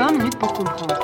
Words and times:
20 0.00 0.12
minutes 0.12 0.38
pour 0.38 0.50
comprendre. 0.54 0.98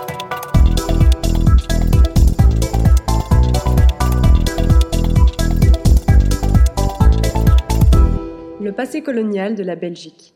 Le 8.58 8.72
passé 8.72 9.02
colonial 9.02 9.54
de 9.54 9.62
la 9.62 9.76
Belgique. 9.76 10.32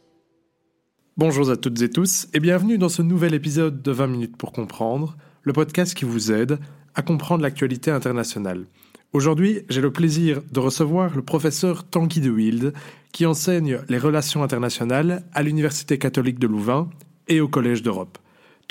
Bonjour 1.16 1.48
à 1.48 1.56
toutes 1.56 1.80
et 1.80 1.88
tous 1.88 2.28
et 2.34 2.38
bienvenue 2.38 2.76
dans 2.76 2.90
ce 2.90 3.00
nouvel 3.00 3.32
épisode 3.32 3.80
de 3.80 3.92
20 3.92 4.06
minutes 4.08 4.36
pour 4.36 4.52
comprendre, 4.52 5.16
le 5.42 5.54
podcast 5.54 5.94
qui 5.94 6.04
vous 6.04 6.30
aide 6.30 6.58
à 6.94 7.00
comprendre 7.00 7.42
l'actualité 7.42 7.90
internationale. 7.90 8.66
Aujourd'hui, 9.14 9.62
j'ai 9.70 9.80
le 9.80 9.90
plaisir 9.90 10.42
de 10.52 10.60
recevoir 10.60 11.16
le 11.16 11.22
professeur 11.22 11.84
Tanguy 11.88 12.20
de 12.20 12.28
Wild, 12.28 12.74
qui 13.12 13.24
enseigne 13.24 13.78
les 13.88 13.98
relations 13.98 14.42
internationales 14.42 15.22
à 15.32 15.42
l'Université 15.42 15.96
catholique 15.96 16.38
de 16.38 16.46
Louvain 16.46 16.90
et 17.26 17.40
au 17.40 17.48
Collège 17.48 17.82
d'Europe. 17.82 18.18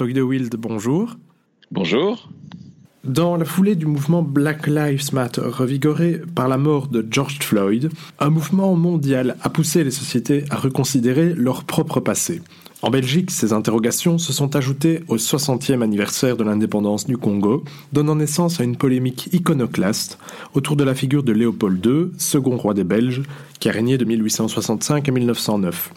Wild, 0.01 0.55
bonjour. 0.55 1.17
Bonjour. 1.71 2.29
Dans 3.03 3.35
la 3.35 3.45
foulée 3.45 3.75
du 3.75 3.85
mouvement 3.85 4.21
Black 4.21 4.67
Lives 4.67 5.13
Matter, 5.13 5.41
revigoré 5.41 6.21
par 6.35 6.47
la 6.47 6.57
mort 6.57 6.87
de 6.87 7.05
George 7.09 7.39
Floyd, 7.39 7.89
un 8.19 8.29
mouvement 8.29 8.75
mondial 8.75 9.35
a 9.41 9.49
poussé 9.49 9.83
les 9.83 9.91
sociétés 9.91 10.45
à 10.49 10.55
reconsidérer 10.55 11.33
leur 11.33 11.63
propre 11.65 11.99
passé. 11.99 12.41
En 12.81 12.89
Belgique, 12.89 13.29
ces 13.31 13.51
interrogations 13.51 14.17
se 14.17 14.31
sont 14.31 14.55
ajoutées 14.55 15.01
au 15.09 15.17
60e 15.17 15.81
anniversaire 15.81 16.37
de 16.37 16.45
l'indépendance 16.45 17.05
du 17.05 17.17
Congo, 17.17 17.65
donnant 17.91 18.15
naissance 18.15 18.61
à 18.61 18.63
une 18.63 18.77
polémique 18.77 19.29
iconoclaste 19.33 20.17
autour 20.53 20.77
de 20.77 20.85
la 20.85 20.95
figure 20.95 21.23
de 21.23 21.33
Léopold 21.33 21.85
II, 21.85 22.11
second 22.17 22.55
roi 22.55 22.73
des 22.73 22.85
Belges, 22.85 23.23
qui 23.59 23.67
a 23.67 23.73
régné 23.73 23.97
de 23.97 24.05
1865 24.05 25.09
à 25.09 25.11
1909. 25.11 25.91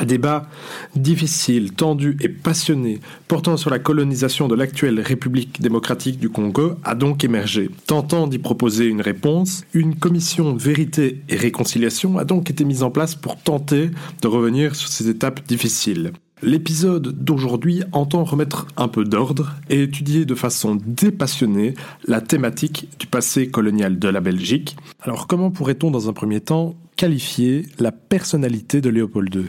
Un 0.00 0.04
débat 0.04 0.46
difficile, 0.94 1.72
tendu 1.72 2.16
et 2.20 2.28
passionné 2.28 3.00
portant 3.26 3.56
sur 3.56 3.68
la 3.68 3.80
colonisation 3.80 4.46
de 4.46 4.54
l'actuelle 4.54 5.00
République 5.00 5.60
démocratique 5.60 6.20
du 6.20 6.28
Congo 6.28 6.74
a 6.84 6.94
donc 6.94 7.24
émergé. 7.24 7.68
Tentant 7.86 8.28
d'y 8.28 8.38
proposer 8.38 8.86
une 8.86 9.00
réponse, 9.00 9.64
une 9.74 9.96
commission 9.96 10.54
vérité 10.54 11.22
et 11.28 11.34
réconciliation 11.34 12.16
a 12.16 12.24
donc 12.24 12.48
été 12.48 12.64
mise 12.64 12.84
en 12.84 12.92
place 12.92 13.16
pour 13.16 13.36
tenter 13.38 13.90
de 14.22 14.28
revenir 14.28 14.76
sur 14.76 14.88
ces 14.88 15.08
étapes 15.08 15.44
difficiles. 15.48 16.12
L'épisode 16.42 17.08
d'aujourd'hui 17.08 17.82
entend 17.90 18.22
remettre 18.22 18.68
un 18.76 18.86
peu 18.86 19.04
d'ordre 19.04 19.56
et 19.68 19.82
étudier 19.82 20.24
de 20.24 20.36
façon 20.36 20.78
dépassionnée 20.86 21.74
la 22.06 22.20
thématique 22.20 22.88
du 23.00 23.08
passé 23.08 23.48
colonial 23.48 23.98
de 23.98 24.08
la 24.08 24.20
Belgique. 24.20 24.76
Alors 25.00 25.26
comment 25.26 25.50
pourrait-on 25.50 25.90
dans 25.90 26.08
un 26.08 26.12
premier 26.12 26.40
temps 26.40 26.76
qualifier 26.94 27.66
la 27.80 27.90
personnalité 27.90 28.80
de 28.80 28.90
Léopold 28.90 29.34
II 29.34 29.46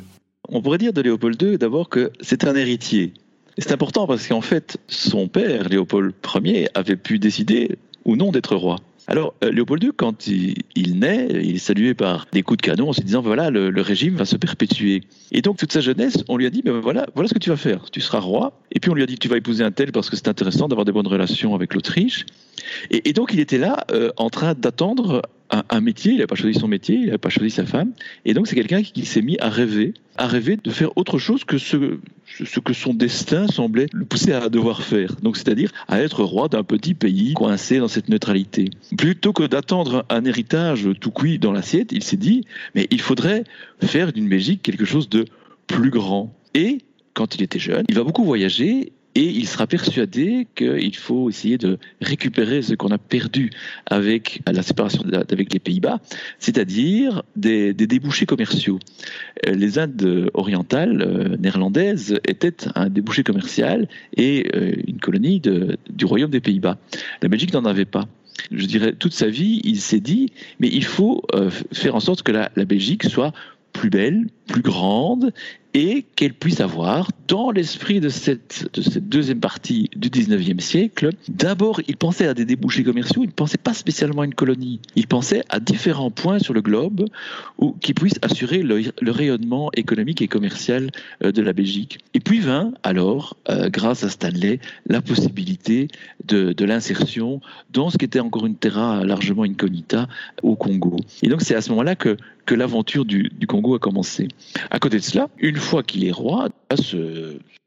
On 0.52 0.62
pourrait 0.62 0.80
dire 0.80 0.94
de 0.94 1.02
Léopold 1.02 1.40
II 1.40 1.58
d'abord 1.58 1.90
que 1.90 2.12
c'est 2.22 2.44
un 2.44 2.56
héritier. 2.56 3.14
C'est 3.60 3.72
important 3.72 4.08
parce 4.08 4.28
qu'en 4.28 4.42
fait, 4.42 4.78
son 4.88 5.28
père, 5.28 5.70
Léopold 5.70 6.14
Ier, 6.44 6.70
avait 6.74 6.96
pu 6.96 7.20
décider 7.20 7.78
ou 8.06 8.16
non 8.16 8.32
d'être 8.32 8.56
roi. 8.56 8.78
Alors, 9.06 9.34
euh, 9.44 9.52
Léopold 9.52 9.84
II, 9.84 9.92
quand 9.96 10.28
il, 10.28 11.00
naît, 11.00 11.28
il 11.32 11.56
est 11.56 11.60
salué 11.60 11.94
par 11.94 12.26
des 12.32 12.42
coups 12.42 12.58
de 12.58 12.62
canon 12.62 12.90
en 12.90 12.94
se 12.94 13.02
disant 13.02 13.22
voilà, 13.22 13.50
le, 13.50 13.82
régime 13.82 14.16
va 14.16 14.26
se 14.26 14.38
perpétuer. 14.38 15.02
Et 15.32 15.42
donc, 15.42 15.58
toute 15.58 15.72
sa 15.72 15.82
jeunesse, 15.82 16.24
on 16.30 16.38
lui 16.38 16.46
a 16.46 16.50
dit 16.50 16.64
voilà, 16.66 17.08
voilà 17.16 17.28
ce 17.28 17.34
que 17.34 17.40
tu 17.40 17.50
vas 17.50 17.58
faire. 17.58 17.90
Tu 17.92 18.02
seras 18.02 18.20
roi. 18.20 18.60
Et 18.72 18.80
puis, 18.80 18.90
on 18.90 18.96
lui 18.96 19.04
a 19.04 19.08
dit 19.08 19.18
tu 19.18 19.28
vas 19.28 19.38
épouser 19.38 19.64
un 19.64 19.72
tel 19.72 19.92
parce 19.92 20.10
que 20.10 20.16
c'est 20.16 20.28
intéressant 20.28 20.68
d'avoir 20.68 20.86
des 20.86 20.92
bonnes 20.92 21.08
relations 21.08 21.54
avec 21.54 21.74
l'Autriche. 21.74 22.26
Et, 22.92 23.14
donc, 23.14 23.34
il 23.34 23.40
était 23.40 23.58
là 23.58 23.86
euh, 23.92 24.12
en 24.18 24.30
train 24.30 24.54
d'attendre 24.54 25.24
un, 25.52 25.82
métier, 25.82 26.12
il 26.12 26.18
n'avait 26.18 26.28
pas 26.28 26.36
choisi 26.36 26.60
son 26.60 26.68
métier, 26.68 26.96
il 26.96 27.06
n'avait 27.06 27.18
pas 27.18 27.30
choisi 27.30 27.50
sa 27.50 27.66
femme, 27.66 27.92
et 28.26 28.34
donc 28.34 28.48
c'est 28.48 28.56
quelqu'un 28.56 28.82
qui, 28.84 29.06
s'est 29.06 29.22
mis 29.22 29.38
à 29.40 29.50
rêver, 29.50 29.94
à 30.18 30.28
rêver 30.28 30.58
de 30.58 30.70
faire 30.70 30.96
autre 30.98 31.18
chose 31.18 31.44
que 31.44 31.58
ce, 31.58 31.98
ce 32.26 32.60
que 32.60 32.74
son 32.74 32.94
destin 32.94 33.48
semblait 33.48 33.88
le 33.92 34.06
pousser 34.06 34.34
à 34.34 34.50
devoir 34.50 34.84
faire, 34.84 35.16
donc 35.24 35.38
c'est-à-dire 35.38 35.72
à 35.88 36.02
être 36.02 36.24
roi 36.24 36.48
d'un 36.50 36.64
petit 36.64 36.94
pays 36.94 37.34
coincé 37.34 37.80
dans 37.80 37.88
cette 37.88 38.10
neutralité. 38.10 38.70
Plutôt 38.98 39.34
que 39.34 39.44
d'attendre 39.44 40.06
un 40.10 40.26
héritage 40.26 40.88
tout 41.00 41.12
cuit 41.12 41.40
dans 41.40 41.52
l'assiette, 41.52 41.92
il 41.92 42.04
s'est 42.04 42.18
dit, 42.18 42.46
mais 42.76 42.88
il 42.92 43.02
faudrait 43.02 43.44
faire 43.82 44.14
d'une 44.14 44.30
Belgique 44.30 44.62
quelque 44.62 44.86
chose 44.86 45.10
de 45.10 45.26
plus 45.68 45.90
grand. 45.90 46.34
Et 46.54 46.80
quand 47.14 47.36
il 47.36 47.44
était 47.44 47.60
jeune, 47.60 47.86
il 47.90 47.96
va 47.96 48.04
beaucoup 48.04 48.24
voyager 48.24 48.92
et 49.16 49.24
il 49.24 49.48
sera 49.48 49.68
persuadé 49.68 50.48
qu'il 50.56 50.96
faut 50.96 51.30
essayer 51.30 51.58
de 51.58 51.78
récupérer 52.02 52.62
ce 52.62 52.76
qu'on 52.76 52.90
a 52.90 52.98
perdu 52.98 53.50
avec 53.88 54.42
la 54.52 54.62
séparation 54.62 55.04
avec 55.32 55.54
les 55.54 55.60
Pays-Bas, 55.60 56.00
c'est-à-dire 56.38 57.24
des, 57.36 57.74
débouchés 57.74 58.26
commerciaux. 58.26 58.80
Euh, 59.48 59.54
les 59.54 59.80
Indes 59.80 60.30
orientales 60.34 61.02
euh, 61.02 61.38
néerlandaises 61.38 62.20
étaient 62.28 62.68
un 62.76 62.90
débouché 62.90 63.24
commercial 63.24 63.88
et 64.16 64.48
euh, 64.56 64.74
une 64.88 65.00
colonie 65.00 65.42
du 65.42 66.06
royaume 66.06 66.32
des 66.32 66.42
Pays-Bas. 66.42 66.78
La 67.22 67.30
Belgique 67.30 67.54
n'en 67.54 67.66
avait 67.66 67.86
pas 67.86 68.08
je 68.52 68.66
dirais, 68.66 68.94
toute 68.98 69.14
sa 69.14 69.28
vie, 69.28 69.60
il 69.66 69.82
s'est 69.82 70.00
dit, 70.00 70.32
mais 70.62 70.70
il 70.72 70.86
faut 70.86 71.24
faire 71.74 71.96
en 71.96 72.00
sorte 72.00 72.24
que 72.24 72.32
la 72.32 72.50
Belgique 72.56 73.04
soit 73.04 73.34
plus 73.74 73.90
belle, 73.90 74.28
plus 74.48 74.62
grande, 74.62 75.34
et 75.74 76.06
qu'elle 76.16 76.34
puisse 76.34 76.62
avoir, 76.62 77.10
dans 77.30 77.52
l'esprit 77.52 78.00
de 78.00 78.10
cette, 78.10 78.70
de 78.74 78.82
cette 78.82 79.08
deuxième 79.08 79.40
partie 79.40 79.90
du 79.96 80.10
19e 80.10 80.60
siècle, 80.60 81.12
d'abord, 81.28 81.80
il 81.88 81.96
pensait 81.96 82.28
à 82.28 82.34
des 82.34 82.44
débouchés 82.44 82.84
commerciaux, 82.84 83.22
il 83.24 83.28
ne 83.28 83.32
pensait 83.32 83.60
pas 83.60 83.76
spécialement 83.76 84.24
à 84.24 84.26
une 84.26 84.34
colonie, 84.34 84.82
il 84.96 85.06
pensait 85.06 85.44
à 85.50 85.60
différents 85.60 86.10
points 86.10 86.40
sur 86.40 86.56
le 86.56 86.62
globe 86.62 87.06
où, 87.60 87.74
qui 87.74 87.94
puissent 87.94 88.20
assurer 88.24 88.64
le, 88.64 89.12
rayonnement 89.12 89.70
économique 89.76 90.24
et 90.24 90.28
commercial 90.28 90.90
euh, 91.24 91.32
de 91.32 91.42
la 91.44 91.54
Belgique. 91.54 92.00
Et 92.16 92.20
puis 92.20 92.40
vint 92.40 92.74
alors, 92.82 93.38
euh, 93.50 93.70
grâce 93.70 94.04
à 94.04 94.10
Stanley, 94.10 94.60
la 94.88 95.02
possibilité 95.02 95.88
de, 96.26 96.66
l'insertion 96.66 97.42
dans 97.72 97.90
ce 97.90 97.98
qui 97.98 98.06
était 98.06 98.20
encore 98.20 98.46
une 98.46 98.56
terra 98.56 99.04
largement 99.04 99.44
incognita 99.44 100.08
au 100.44 100.56
Congo. 100.56 100.98
Et 101.24 101.30
donc 101.30 101.42
c'est 101.42 101.56
à 101.56 101.62
ce 101.62 101.70
moment-là 101.70 101.96
que, 101.96 102.18
l'aventure 102.52 103.06
du, 103.06 103.30
Congo 103.48 103.76
a 103.76 103.80
commencé. 103.80 104.28
À 104.72 104.80
côté 104.80 104.98
de 104.98 105.04
cela, 105.04 105.30
une 105.38 105.58
fois 105.58 105.84
qu'il 105.84 106.04
est 106.04 106.12
roi, 106.12 106.50
va 106.72 106.78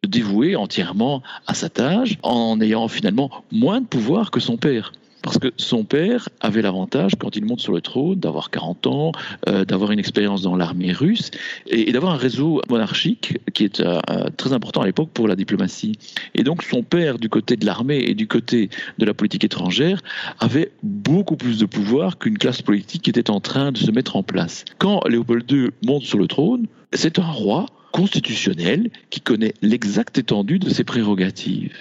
se 0.04 0.08
dévouer 0.08 0.56
entièrement 0.56 1.22
à 1.46 1.54
sa 1.54 1.68
tâche 1.68 2.16
en 2.22 2.60
ayant 2.60 2.88
finalement 2.88 3.30
moins 3.50 3.80
de 3.80 3.86
pouvoir 3.86 4.30
que 4.30 4.40
son 4.40 4.56
père. 4.56 4.92
Parce 5.22 5.38
que 5.38 5.52
son 5.56 5.84
père 5.84 6.28
avait 6.40 6.62
l'avantage, 6.62 7.12
quand 7.18 7.36
il 7.36 7.44
monte 7.44 7.60
sur 7.60 7.72
le 7.72 7.80
trône, 7.80 8.18
d'avoir 8.18 8.50
40 8.50 8.86
ans, 8.88 9.12
euh, 9.48 9.64
d'avoir 9.64 9.92
une 9.92 10.00
expérience 10.00 10.42
dans 10.42 10.56
l'armée 10.56 10.92
russe 10.92 11.30
et, 11.68 11.92
d'avoir 11.92 12.12
un 12.12 12.16
réseau 12.16 12.60
monarchique 12.68 13.38
qui 13.54 13.64
est 13.64 13.80
euh, 13.80 14.00
très 14.36 14.52
important 14.52 14.80
à 14.80 14.86
l'époque 14.86 15.10
pour 15.14 15.28
la 15.28 15.36
diplomatie. 15.36 15.96
Et 16.34 16.42
donc 16.42 16.64
son 16.64 16.82
père, 16.82 17.18
du 17.20 17.28
côté 17.28 17.56
de 17.56 17.64
l'armée 17.64 17.98
et 17.98 18.14
du 18.14 18.26
côté 18.26 18.68
de 18.98 19.04
la 19.04 19.14
politique 19.14 19.44
étrangère, 19.44 20.02
avait 20.40 20.72
beaucoup 20.82 21.36
plus 21.36 21.58
de 21.58 21.66
pouvoir 21.66 22.18
qu'une 22.18 22.36
classe 22.36 22.60
politique 22.60 23.02
qui 23.02 23.10
était 23.10 23.30
en 23.30 23.40
train 23.40 23.70
de 23.70 23.78
se 23.78 23.92
mettre 23.92 24.16
en 24.16 24.24
place. 24.24 24.64
Quand 24.78 25.06
Léopold 25.06 25.48
II 25.50 25.68
monte 25.86 26.02
sur 26.02 26.18
le 26.18 26.26
trône, 26.26 26.66
c'est 26.92 27.20
un 27.20 27.30
roi 27.30 27.66
constitutionnel 27.92 28.90
qui 29.10 29.20
connaît 29.20 29.54
l'exacte 29.62 30.18
étendue 30.18 30.58
de 30.58 30.70
ses 30.70 30.84
prérogatives. 30.84 31.76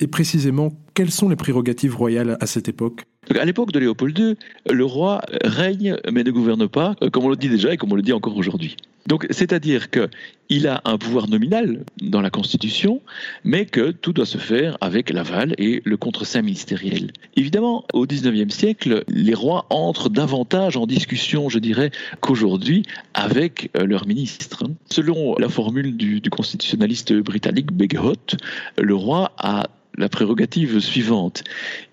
Et 0.00 0.06
précisément, 0.06 0.72
quelles 0.94 1.10
sont 1.10 1.28
les 1.28 1.36
prérogatives 1.36 1.96
royales 1.96 2.36
à 2.40 2.46
cette 2.46 2.68
époque? 2.68 3.04
À 3.38 3.44
l'époque 3.44 3.72
de 3.72 3.78
Léopold 3.78 4.18
II, 4.18 4.36
le 4.70 4.84
roi 4.84 5.22
règne 5.42 5.96
mais 6.12 6.24
ne 6.24 6.30
gouverne 6.30 6.68
pas, 6.68 6.94
euh, 7.02 7.10
comme 7.10 7.24
on 7.24 7.30
le 7.30 7.36
dit 7.36 7.48
déjà 7.48 7.72
et 7.72 7.76
comme 7.76 7.92
on 7.92 7.96
le 7.96 8.02
dit 8.02 8.12
encore 8.12 8.36
aujourd'hui. 8.36 8.76
Donc, 9.06 9.26
c'est-à-dire 9.30 9.88
qu'il 9.90 10.66
a 10.66 10.80
un 10.86 10.96
pouvoir 10.96 11.28
nominal 11.28 11.84
dans 12.00 12.22
la 12.22 12.30
Constitution, 12.30 13.02
mais 13.44 13.66
que 13.66 13.90
tout 13.90 14.14
doit 14.14 14.24
se 14.24 14.38
faire 14.38 14.78
avec 14.80 15.10
l'aval 15.10 15.54
et 15.58 15.82
le 15.84 15.96
contre-saint 15.96 16.40
ministériel. 16.40 17.12
Évidemment, 17.36 17.84
au 17.92 18.06
XIXe 18.06 18.54
siècle, 18.54 19.04
les 19.08 19.34
rois 19.34 19.66
entrent 19.68 20.08
davantage 20.08 20.78
en 20.78 20.86
discussion, 20.86 21.50
je 21.50 21.58
dirais, 21.58 21.90
qu'aujourd'hui 22.20 22.84
avec 23.12 23.70
euh, 23.76 23.84
leurs 23.84 24.06
ministres. 24.06 24.64
Selon 24.90 25.34
la 25.36 25.48
formule 25.50 25.96
du, 25.96 26.22
constitutionnaliste 26.30 27.12
britannique 27.12 27.72
Begehot, 27.72 28.36
le 28.78 28.94
roi 28.94 29.32
a 29.36 29.68
la 29.98 30.08
prérogative 30.08 30.80
suivante. 30.80 31.44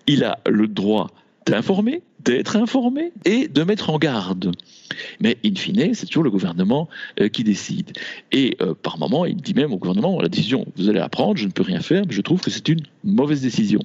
Il 0.06 0.24
a 0.24 0.40
le 0.48 0.66
droit 0.66 1.10
d'informer, 1.46 2.02
d'être 2.24 2.56
informé 2.56 3.12
et 3.24 3.48
de 3.48 3.62
mettre 3.62 3.90
en 3.90 3.98
garde. 3.98 4.52
Mais 5.20 5.38
in 5.44 5.54
fine, 5.54 5.94
c'est 5.94 6.06
toujours 6.06 6.22
le 6.22 6.30
gouvernement 6.30 6.88
euh, 7.20 7.28
qui 7.28 7.44
décide. 7.44 7.92
Et 8.30 8.56
euh, 8.60 8.74
par 8.74 8.98
moment, 8.98 9.24
il 9.24 9.36
dit 9.36 9.54
même 9.54 9.72
au 9.72 9.78
gouvernement, 9.78 10.20
la 10.20 10.28
décision, 10.28 10.66
vous 10.76 10.88
allez 10.88 10.98
la 10.98 11.08
prendre, 11.08 11.36
je 11.36 11.46
ne 11.46 11.52
peux 11.52 11.62
rien 11.62 11.80
faire, 11.80 12.04
mais 12.06 12.12
je 12.12 12.20
trouve 12.20 12.40
que 12.40 12.50
c'est 12.50 12.68
une 12.68 12.82
mauvaise 13.04 13.42
décision. 13.42 13.80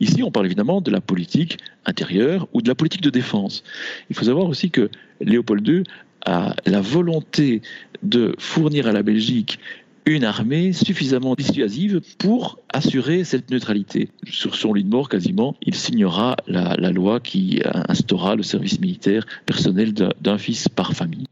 Ici, 0.00 0.22
on 0.22 0.30
parle 0.30 0.46
évidemment 0.46 0.80
de 0.80 0.90
la 0.90 1.00
politique 1.00 1.58
intérieure 1.86 2.48
ou 2.52 2.60
de 2.60 2.68
la 2.68 2.74
politique 2.74 3.02
de 3.02 3.10
défense. 3.10 3.62
Il 4.10 4.16
faut 4.16 4.24
savoir 4.24 4.46
aussi 4.46 4.70
que 4.70 4.90
Léopold 5.20 5.66
II 5.66 5.82
a 6.26 6.54
la 6.66 6.80
volonté 6.80 7.62
de 8.02 8.34
fournir 8.38 8.86
à 8.86 8.92
la 8.92 9.02
Belgique 9.02 9.58
une 10.06 10.24
armée 10.24 10.72
suffisamment 10.72 11.34
dissuasive 11.34 12.00
pour 12.18 12.58
assurer 12.68 13.24
cette 13.24 13.50
neutralité. 13.50 14.08
Sur 14.24 14.54
son 14.54 14.74
lit 14.74 14.84
de 14.84 14.88
mort, 14.88 15.08
quasiment, 15.08 15.56
il 15.62 15.74
signera 15.74 16.36
la, 16.46 16.74
loi 16.90 17.20
qui 17.20 17.60
instaura 17.88 18.34
le 18.34 18.42
service 18.42 18.80
militaire 18.80 19.26
personnel 19.46 19.92
d'un 19.92 20.38
fils 20.38 20.68
par 20.68 20.92
famille. 20.94 21.26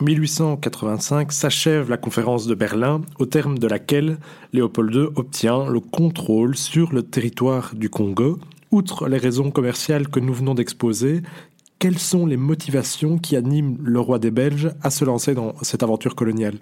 En 0.00 0.04
1885 0.04 1.30
s'achève 1.30 1.88
la 1.88 1.96
conférence 1.96 2.48
de 2.48 2.54
Berlin, 2.56 3.02
au 3.20 3.26
terme 3.26 3.58
de 3.58 3.68
laquelle 3.68 4.18
Léopold 4.52 4.92
II 4.92 5.06
obtient 5.14 5.70
le 5.70 5.78
contrôle 5.78 6.56
sur 6.56 6.92
le 6.92 7.04
territoire 7.04 7.74
du 7.76 7.88
Congo. 7.88 8.40
Outre 8.72 9.08
les 9.08 9.18
raisons 9.18 9.52
commerciales 9.52 10.08
que 10.08 10.18
nous 10.18 10.34
venons 10.34 10.54
d'exposer, 10.54 11.22
quelles 11.78 11.98
sont 11.98 12.26
les 12.26 12.36
motivations 12.36 13.18
qui 13.18 13.36
animent 13.36 13.76
le 13.84 14.00
roi 14.00 14.18
des 14.18 14.32
Belges 14.32 14.70
à 14.82 14.90
se 14.90 15.04
lancer 15.04 15.34
dans 15.34 15.54
cette 15.62 15.84
aventure 15.84 16.16
coloniale? 16.16 16.58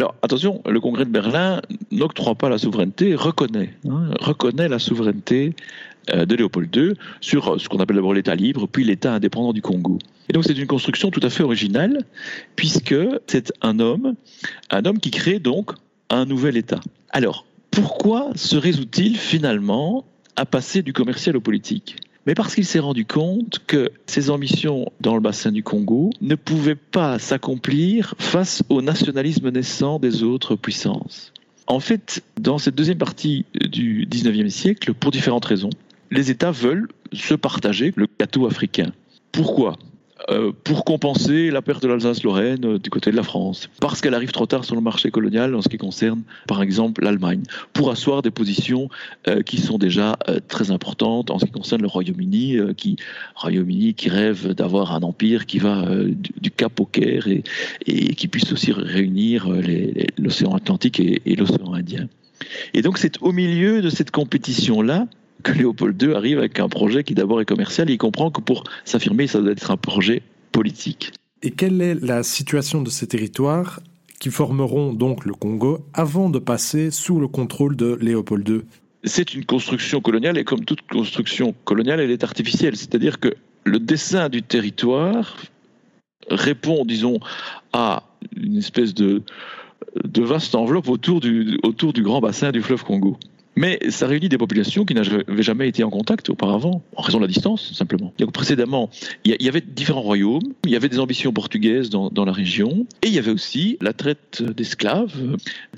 Alors 0.00 0.14
attention, 0.22 0.62
le 0.66 0.80
Congrès 0.80 1.04
de 1.04 1.10
Berlin 1.10 1.60
n'octroie 1.90 2.34
pas 2.34 2.48
la 2.48 2.56
souveraineté, 2.56 3.14
reconnaît, 3.14 3.74
hein, 3.86 4.08
reconnaît 4.18 4.66
la 4.66 4.78
souveraineté 4.78 5.54
euh, 6.08 6.24
de 6.24 6.36
Léopold 6.36 6.74
II 6.74 6.94
sur 7.20 7.60
ce 7.60 7.68
qu'on 7.68 7.80
appelle 7.80 7.96
d'abord 7.96 8.14
l'État 8.14 8.34
libre, 8.34 8.66
puis 8.66 8.82
l'État 8.82 9.12
indépendant 9.12 9.52
du 9.52 9.60
Congo. 9.60 9.98
Et 10.30 10.32
donc 10.32 10.44
c'est 10.44 10.56
une 10.56 10.66
construction 10.66 11.10
tout 11.10 11.20
à 11.22 11.28
fait 11.28 11.42
originale, 11.42 12.06
puisque 12.56 12.94
c'est 13.26 13.52
un 13.60 13.78
homme, 13.78 14.14
un 14.70 14.86
homme 14.86 15.00
qui 15.00 15.10
crée 15.10 15.38
donc 15.38 15.72
un 16.08 16.24
nouvel 16.24 16.56
État. 16.56 16.80
Alors, 17.10 17.44
pourquoi 17.70 18.30
se 18.36 18.56
résout-il 18.56 19.18
finalement 19.18 20.06
à 20.36 20.46
passer 20.46 20.80
du 20.80 20.94
commercial 20.94 21.36
au 21.36 21.42
politique? 21.42 21.96
Mais 22.30 22.34
parce 22.34 22.54
qu'il 22.54 22.64
s'est 22.64 22.78
rendu 22.78 23.04
compte 23.04 23.58
que 23.66 23.90
ses 24.06 24.30
ambitions 24.30 24.92
dans 25.00 25.16
le 25.16 25.20
bassin 25.20 25.50
du 25.50 25.64
Congo 25.64 26.10
ne 26.20 26.36
pouvaient 26.36 26.76
pas 26.76 27.18
s'accomplir 27.18 28.14
face 28.20 28.62
au 28.68 28.82
nationalisme 28.82 29.50
naissant 29.50 29.98
des 29.98 30.22
autres 30.22 30.54
puissances. 30.54 31.32
En 31.66 31.80
fait, 31.80 32.22
dans 32.40 32.58
cette 32.58 32.76
deuxième 32.76 32.98
partie 32.98 33.46
du 33.54 34.06
19e 34.06 34.48
siècle, 34.48 34.94
pour 34.94 35.10
différentes 35.10 35.44
raisons, 35.44 35.70
les 36.12 36.30
États 36.30 36.52
veulent 36.52 36.86
se 37.12 37.34
partager 37.34 37.92
le 37.96 38.06
gâteau 38.20 38.46
africain. 38.46 38.92
Pourquoi? 39.32 39.76
Pour 40.64 40.84
compenser 40.84 41.50
la 41.50 41.62
perte 41.62 41.82
de 41.82 41.88
l'Alsace-Lorraine 41.88 42.64
euh, 42.64 42.78
du 42.78 42.90
côté 42.90 43.10
de 43.10 43.16
la 43.16 43.22
France, 43.22 43.68
parce 43.80 44.00
qu'elle 44.00 44.14
arrive 44.14 44.32
trop 44.32 44.46
tard 44.46 44.64
sur 44.64 44.74
le 44.74 44.80
marché 44.80 45.10
colonial 45.10 45.54
en 45.54 45.62
ce 45.62 45.68
qui 45.68 45.78
concerne, 45.78 46.22
par 46.46 46.62
exemple, 46.62 47.04
l'Allemagne, 47.04 47.42
pour 47.72 47.90
asseoir 47.90 48.22
des 48.22 48.30
positions 48.30 48.88
euh, 49.28 49.42
qui 49.42 49.58
sont 49.58 49.78
déjà 49.78 50.16
très 50.48 50.70
importantes 50.70 51.30
en 51.30 51.38
ce 51.38 51.46
qui 51.46 51.52
concerne 51.52 51.82
le 51.82 51.88
Royaume-Uni, 51.88 52.58
qui 52.76 52.96
Royaume-Uni 53.34 53.94
qui 53.94 54.08
rêve 54.08 54.54
d'avoir 54.54 54.94
un 54.94 55.00
empire 55.00 55.46
qui 55.46 55.58
va 55.58 55.84
du, 56.40 56.50
Cap 56.50 56.78
au 56.80 56.84
Caire 56.84 57.26
et, 57.28 57.42
et, 57.86 58.14
qui 58.14 58.28
puisse 58.28 58.52
aussi 58.52 58.72
réunir 58.72 59.48
l'océan 60.18 60.54
Atlantique 60.54 61.00
et, 61.00 61.22
et 61.26 61.36
l'océan 61.36 61.74
Indien. 61.74 62.08
Et 62.74 62.82
donc 62.82 62.98
c'est 62.98 63.20
au 63.22 63.32
milieu 63.32 63.82
de 63.82 63.90
cette 63.90 64.10
compétition-là 64.10 65.06
que 65.42 65.52
Léopold 65.52 66.00
II 66.00 66.14
arrive 66.14 66.38
avec 66.38 66.60
un 66.60 66.68
projet 66.68 67.04
qui 67.04 67.14
d'abord 67.14 67.40
est 67.40 67.46
commercial. 67.46 67.90
il 67.90 67.98
comprend 67.98 68.30
que 68.30 68.40
pour 68.40 68.64
s'affirmer, 68.84 69.26
ça 69.26 69.40
doit 69.40 69.52
être 69.52 69.70
un 69.70 69.76
projet 69.76 70.22
politique. 70.52 71.12
Et 71.42 71.50
quelle 71.50 71.80
est 71.80 71.94
la 71.94 72.22
situation 72.22 72.82
de 72.82 72.90
ces 72.90 73.06
territoires 73.06 73.80
qui 74.18 74.30
formeront 74.30 74.92
donc 74.92 75.24
le 75.24 75.32
Congo 75.32 75.86
avant 75.94 76.28
de 76.28 76.38
passer 76.38 76.90
sous 76.90 77.18
le 77.18 77.28
contrôle 77.28 77.76
de 77.76 77.96
Léopold 78.00 78.46
II 78.46 78.60
C'est 79.04 79.34
une 79.34 79.46
construction 79.46 80.00
coloniale 80.00 80.36
et 80.36 80.44
comme 80.44 80.64
toute 80.64 80.82
construction 80.82 81.54
coloniale, 81.64 82.00
elle 82.00 82.10
est 82.10 82.22
artificielle. 82.22 82.76
C'est-à-dire 82.76 83.18
que 83.18 83.34
le 83.64 83.78
dessin 83.78 84.28
du 84.28 84.42
territoire 84.42 85.38
répond, 86.28 86.84
disons, 86.84 87.18
à 87.72 88.04
une 88.36 88.58
espèce 88.58 88.92
de, 88.92 89.22
de 90.04 90.22
vaste 90.22 90.54
enveloppe 90.54 90.88
autour 90.88 91.20
du, 91.20 91.58
autour 91.62 91.92
du 91.92 92.02
grand 92.02 92.20
bassin 92.20 92.52
du 92.52 92.62
fleuve 92.62 92.84
Congo. 92.84 93.16
Mais 93.60 93.78
ça 93.90 94.06
réunit 94.06 94.30
des 94.30 94.38
populations 94.38 94.86
qui 94.86 94.94
n'avaient 94.94 95.22
jamais 95.42 95.68
été 95.68 95.84
en 95.84 95.90
contact 95.90 96.30
auparavant, 96.30 96.82
en 96.96 97.02
raison 97.02 97.18
de 97.18 97.24
la 97.24 97.28
distance, 97.28 97.74
simplement. 97.74 98.10
Donc 98.18 98.32
précédemment, 98.32 98.88
il 99.24 99.36
y 99.38 99.48
avait 99.50 99.60
différents 99.60 100.00
royaumes, 100.00 100.54
il 100.64 100.70
y 100.70 100.76
avait 100.76 100.88
des 100.88 100.98
ambitions 100.98 101.30
portugaises 101.30 101.90
dans, 101.90 102.24
la 102.24 102.32
région, 102.32 102.86
et 103.02 103.08
il 103.08 103.12
y 103.12 103.18
avait 103.18 103.30
aussi 103.30 103.76
la 103.82 103.92
traite 103.92 104.42
d'esclaves, 104.42 105.12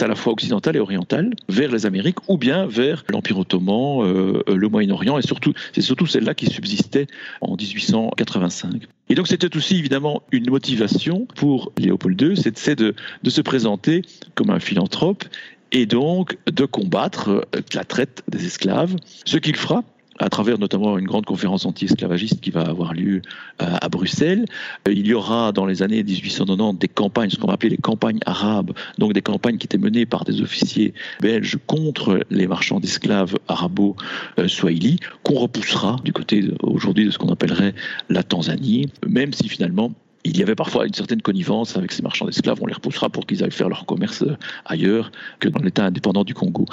à 0.00 0.06
la 0.06 0.14
fois 0.14 0.32
occidentale 0.32 0.76
et 0.76 0.79
orientale, 0.79 1.34
vers 1.49 1.73
les 1.73 1.84
Amériques 1.84 2.19
ou 2.29 2.38
bien 2.38 2.67
vers 2.67 3.02
l'Empire 3.08 3.40
ottoman, 3.40 4.05
euh, 4.05 4.44
le 4.46 4.69
Moyen-Orient, 4.69 5.19
et 5.19 5.23
surtout, 5.23 5.52
c'est 5.73 5.81
surtout 5.81 6.06
celle-là 6.06 6.34
qui 6.34 6.46
subsistait 6.46 7.08
en 7.40 7.56
1885. 7.56 8.82
Et 9.08 9.17
donc 9.17 9.26
c'était 9.26 9.56
aussi 9.56 9.76
évidemment 9.76 10.23
une 10.31 10.49
motivation 10.50 11.26
pour 11.34 11.73
Léopold 11.79 12.20
II, 12.20 12.37
c'est 12.37 12.79
de, 12.79 12.94
de 13.25 13.31
se 13.31 13.40
présenter 13.40 14.02
comme 14.37 14.50
un 14.50 14.61
philanthrope 14.61 15.25
et 15.72 15.86
donc 15.86 16.38
de 16.46 16.64
combattre 16.64 17.28
euh, 17.28 17.60
la 17.74 17.84
traite 17.84 18.22
des 18.28 18.46
esclaves, 18.46 18.94
ce 19.24 19.38
qu'il 19.38 19.56
fera 19.56 19.82
à 20.19 20.28
travers 20.28 20.58
notamment 20.58 20.98
une 20.98 21.06
grande 21.06 21.24
conférence 21.24 21.66
anti-esclavagiste 21.66 22.40
qui 22.40 22.50
va 22.50 22.62
avoir 22.62 22.94
lieu 22.94 23.22
euh, 23.60 23.66
à 23.80 23.88
Bruxelles. 23.88 24.44
Euh, 24.86 24.92
il 24.92 25.06
y 25.06 25.14
aura 25.14 25.52
dans 25.52 25.66
les 25.66 25.82
années 25.82 26.02
1890 26.02 26.78
des 26.78 26.88
campagnes, 26.88 27.30
ce 27.30 27.36
qu'on 27.36 27.48
va 27.48 27.54
appeler 27.54 27.70
les 27.70 27.78
campagnes 27.78 28.20
arabes, 28.26 28.72
donc 28.98 29.14
des 29.14 29.22
campagnes 29.22 29.58
qui 29.58 29.66
étaient 29.66 29.78
menées 29.78 30.06
par 30.06 30.24
des 30.24 30.40
officiers 30.42 30.94
belges 31.20 31.58
contre 31.66 32.24
les 32.30 32.46
marchands 32.46 32.78
d'esclaves 32.78 33.36
arabo-swahili, 33.48 34.98
qu'on 35.22 35.34
repoussera 35.34 35.96
du 36.04 36.12
côté 36.12 36.44
aujourd'hui 36.62 37.06
de 37.06 37.10
ce 37.10 37.19
qu'on 37.19 37.32
appellerait 37.32 37.74
la 38.08 38.22
Tanzanie, 38.22 38.90
même 39.06 39.32
si 39.32 39.48
finalement 39.48 39.92
il 40.24 40.36
y 40.36 40.42
avait 40.42 40.54
parfois 40.54 40.86
une 40.86 40.94
certaine 40.94 41.22
connivence 41.22 41.76
avec 41.76 41.92
ces 41.92 42.02
marchands 42.02 42.26
d'esclaves. 42.26 42.58
On 42.60 42.66
les 42.66 42.74
repoussera 42.74 43.10
pour 43.10 43.26
qu'ils 43.26 43.42
aillent 43.42 43.50
faire 43.50 43.69
leur 43.69 43.86
commerce 43.86 44.24
ailleurs 44.64 45.10
que 45.40 45.48
dans 45.48 45.60
l'État 45.60 45.84
indépendant 45.84 46.24
du 46.24 46.34
Congo. 46.34 46.66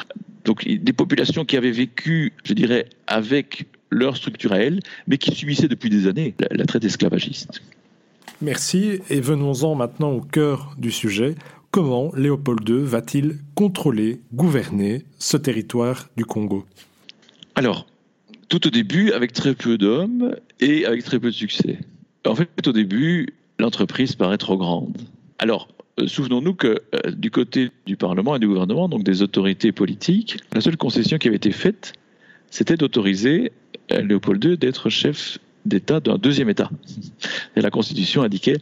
Donc 0.45 0.67
des 0.67 0.93
populations 0.93 1.45
qui 1.45 1.57
avaient 1.57 1.71
vécu, 1.71 2.33
je 2.43 2.53
dirais, 2.53 2.87
avec 3.07 3.67
leur 3.89 4.15
structure 4.17 4.53
à 4.53 4.57
elles, 4.57 4.79
mais 5.07 5.17
qui 5.17 5.33
subissaient 5.33 5.67
depuis 5.67 5.89
des 5.89 6.07
années 6.07 6.35
la, 6.51 6.65
traite 6.65 6.85
esclavagiste. 6.85 7.61
Merci, 8.41 8.99
et 9.09 9.19
venons-en 9.19 9.75
maintenant 9.75 10.11
au 10.11 10.21
cœur 10.21 10.75
du 10.77 10.91
sujet. 10.91 11.35
Comment 11.71 12.11
Léopold 12.15 12.67
II 12.67 12.83
va-t-il 12.83 13.37
contrôler, 13.53 14.21
gouverner 14.33 15.03
ce 15.17 15.37
territoire 15.37 16.09
du 16.15 16.25
Congo? 16.25 16.65
Alors, 17.55 17.85
tout 18.47 18.65
au 18.65 18.69
début, 18.69 19.11
avec 19.11 19.33
très 19.33 19.53
peu 19.53 19.77
d'hommes 19.77 20.35
et 20.59 20.85
avec 20.85 21.03
très 21.03 21.19
peu 21.19 21.27
de 21.27 21.35
succès. 21.35 21.79
En 22.25 22.35
fait, 22.35 22.67
au 22.67 22.71
début, 22.71 23.33
l'entreprise 23.59 24.15
paraît 24.15 24.37
trop 24.37 24.57
grande. 24.57 24.97
Alors, 25.37 25.67
euh, 25.99 26.07
souvenons-nous 26.07 26.55
que 26.55 26.67
euh, 26.95 27.11
du 27.11 27.29
côté 27.29 27.69
du 27.85 27.97
Parlement 27.97 28.35
et 28.35 28.39
du 28.39 28.47
gouvernement, 28.47 28.89
donc 28.89 29.03
des 29.03 29.21
autorités 29.21 29.71
politiques, 29.71 30.37
la 30.53 30.61
seule 30.61 30.77
concession 30.77 31.17
qui 31.17 31.27
avait 31.27 31.37
été 31.37 31.51
faite, 31.51 31.93
c'était 32.49 32.77
d'autoriser 32.77 33.51
euh, 33.91 34.01
Léopold 34.01 34.43
II 34.43 34.57
d'être 34.57 34.89
chef 34.89 35.37
d'État 35.65 35.99
d'un 35.99 36.17
deuxième 36.17 36.49
État. 36.49 36.69
Et 37.55 37.61
la 37.61 37.69
Constitution 37.69 38.23
indiquait 38.23 38.57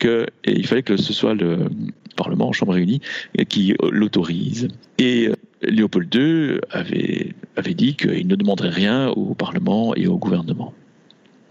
qu'il 0.00 0.66
fallait 0.66 0.82
que 0.82 0.96
ce 0.96 1.12
soit 1.12 1.34
le 1.34 1.70
Parlement 2.16 2.48
en 2.48 2.52
Chambre 2.52 2.74
réunie 2.74 3.00
qui 3.48 3.74
l'autorise. 3.90 4.66
Et 4.98 5.30
Léopold 5.62 6.12
II 6.12 6.60
avait, 6.70 7.34
avait 7.56 7.74
dit 7.74 7.94
qu'il 7.94 8.26
ne 8.26 8.34
demanderait 8.34 8.68
rien 8.68 9.08
au 9.10 9.34
Parlement 9.34 9.94
et 9.94 10.08
au 10.08 10.18
gouvernement. 10.18 10.74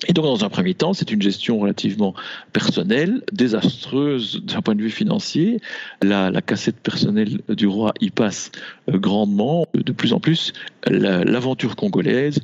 Et 0.07 0.13
donc, 0.13 0.25
dans 0.25 0.45
un 0.45 0.49
premier 0.49 0.73
temps, 0.73 0.93
c'est 0.93 1.11
une 1.11 1.21
gestion 1.21 1.59
relativement 1.59 2.13
personnelle, 2.53 3.21
désastreuse 3.33 4.41
d'un 4.43 4.61
point 4.61 4.75
de 4.75 4.81
vue 4.81 4.89
financier. 4.89 5.59
La, 6.01 6.31
cassette 6.41 6.77
personnelle 6.77 7.41
du 7.49 7.67
roi 7.67 7.93
y 7.99 8.09
passe 8.09 8.51
euh, 8.89 8.97
grandement. 8.97 9.67
De 9.73 9.91
plus 9.91 10.13
en 10.13 10.19
plus, 10.19 10.53
l'aventure 10.87 11.75
congolaise 11.75 12.39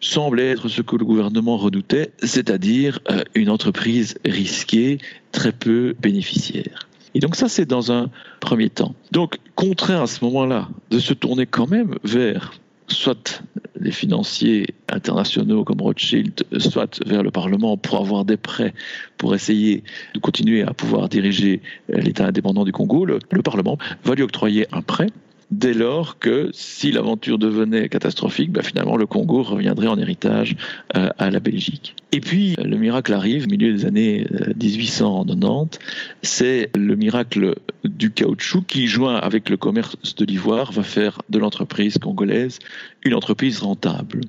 semble 0.00 0.40
être 0.40 0.68
ce 0.68 0.82
que 0.82 0.96
le 0.96 1.04
gouvernement 1.04 1.56
redoutait, 1.56 2.12
c'est-à-dire 2.22 3.00
euh, 3.10 3.22
une 3.34 3.50
entreprise 3.50 4.16
risquée, 4.24 4.98
très 5.32 5.52
peu 5.52 5.96
bénéficiaire. 6.00 6.88
Et 7.14 7.18
donc 7.18 7.34
ça, 7.34 7.48
c'est 7.48 7.66
dans 7.66 7.90
un 7.90 8.08
premier 8.38 8.70
temps. 8.70 8.94
Donc, 9.10 9.38
contraint 9.56 10.02
à 10.02 10.06
ce 10.06 10.24
moment-là 10.24 10.68
de 10.90 11.00
se 11.00 11.12
tourner 11.12 11.46
quand 11.46 11.68
même 11.68 11.96
vers 12.04 12.52
soit 12.92 13.42
les 13.80 13.92
financiers 13.92 14.74
internationaux 14.88 15.64
comme 15.64 15.80
Rothschild, 15.80 16.44
soit 16.58 17.00
vers 17.06 17.22
le 17.22 17.30
Parlement 17.30 17.76
pour 17.76 17.98
avoir 17.98 18.24
des 18.24 18.36
prêts 18.36 18.74
pour 19.16 19.34
essayer 19.34 19.82
de 20.14 20.20
continuer 20.20 20.62
à 20.62 20.74
pouvoir 20.74 21.08
diriger 21.08 21.62
l'État 21.88 22.26
indépendant 22.26 22.64
du 22.64 22.72
Congo, 22.72 23.04
le, 23.04 23.18
Parlement 23.42 23.78
va 24.04 24.14
lui 24.14 24.22
octroyer 24.22 24.66
un 24.72 24.82
prêt 24.82 25.08
dès 25.50 25.74
lors 25.74 26.18
que 26.18 26.50
si 26.52 26.92
l'aventure 26.92 27.38
devenait 27.38 27.88
catastrophique, 27.88 28.52
ben 28.52 28.62
finalement 28.62 28.96
le 28.96 29.06
Congo 29.06 29.42
reviendrait 29.42 29.88
en 29.88 29.98
héritage 29.98 30.56
euh, 30.96 31.08
à 31.18 31.30
la 31.30 31.40
Belgique. 31.40 31.94
Et 32.12 32.20
puis 32.20 32.56
le 32.62 32.76
miracle 32.76 33.12
arrive 33.12 33.48
milieu 33.48 33.72
des 33.72 33.84
années 33.84 34.26
1890, 34.60 35.78
euh, 35.78 35.84
c'est 36.22 36.70
le 36.76 36.96
miracle 36.96 37.56
du 37.84 38.10
caoutchouc 38.10 38.62
qui, 38.66 38.86
joint 38.86 39.16
avec 39.16 39.48
le 39.48 39.56
commerce 39.56 39.96
de 40.16 40.24
l'ivoire, 40.24 40.72
va 40.72 40.82
faire 40.82 41.20
de 41.28 41.38
l'entreprise 41.38 41.98
congolaise 41.98 42.58
une 43.02 43.14
entreprise 43.14 43.60
rentable. 43.60 44.22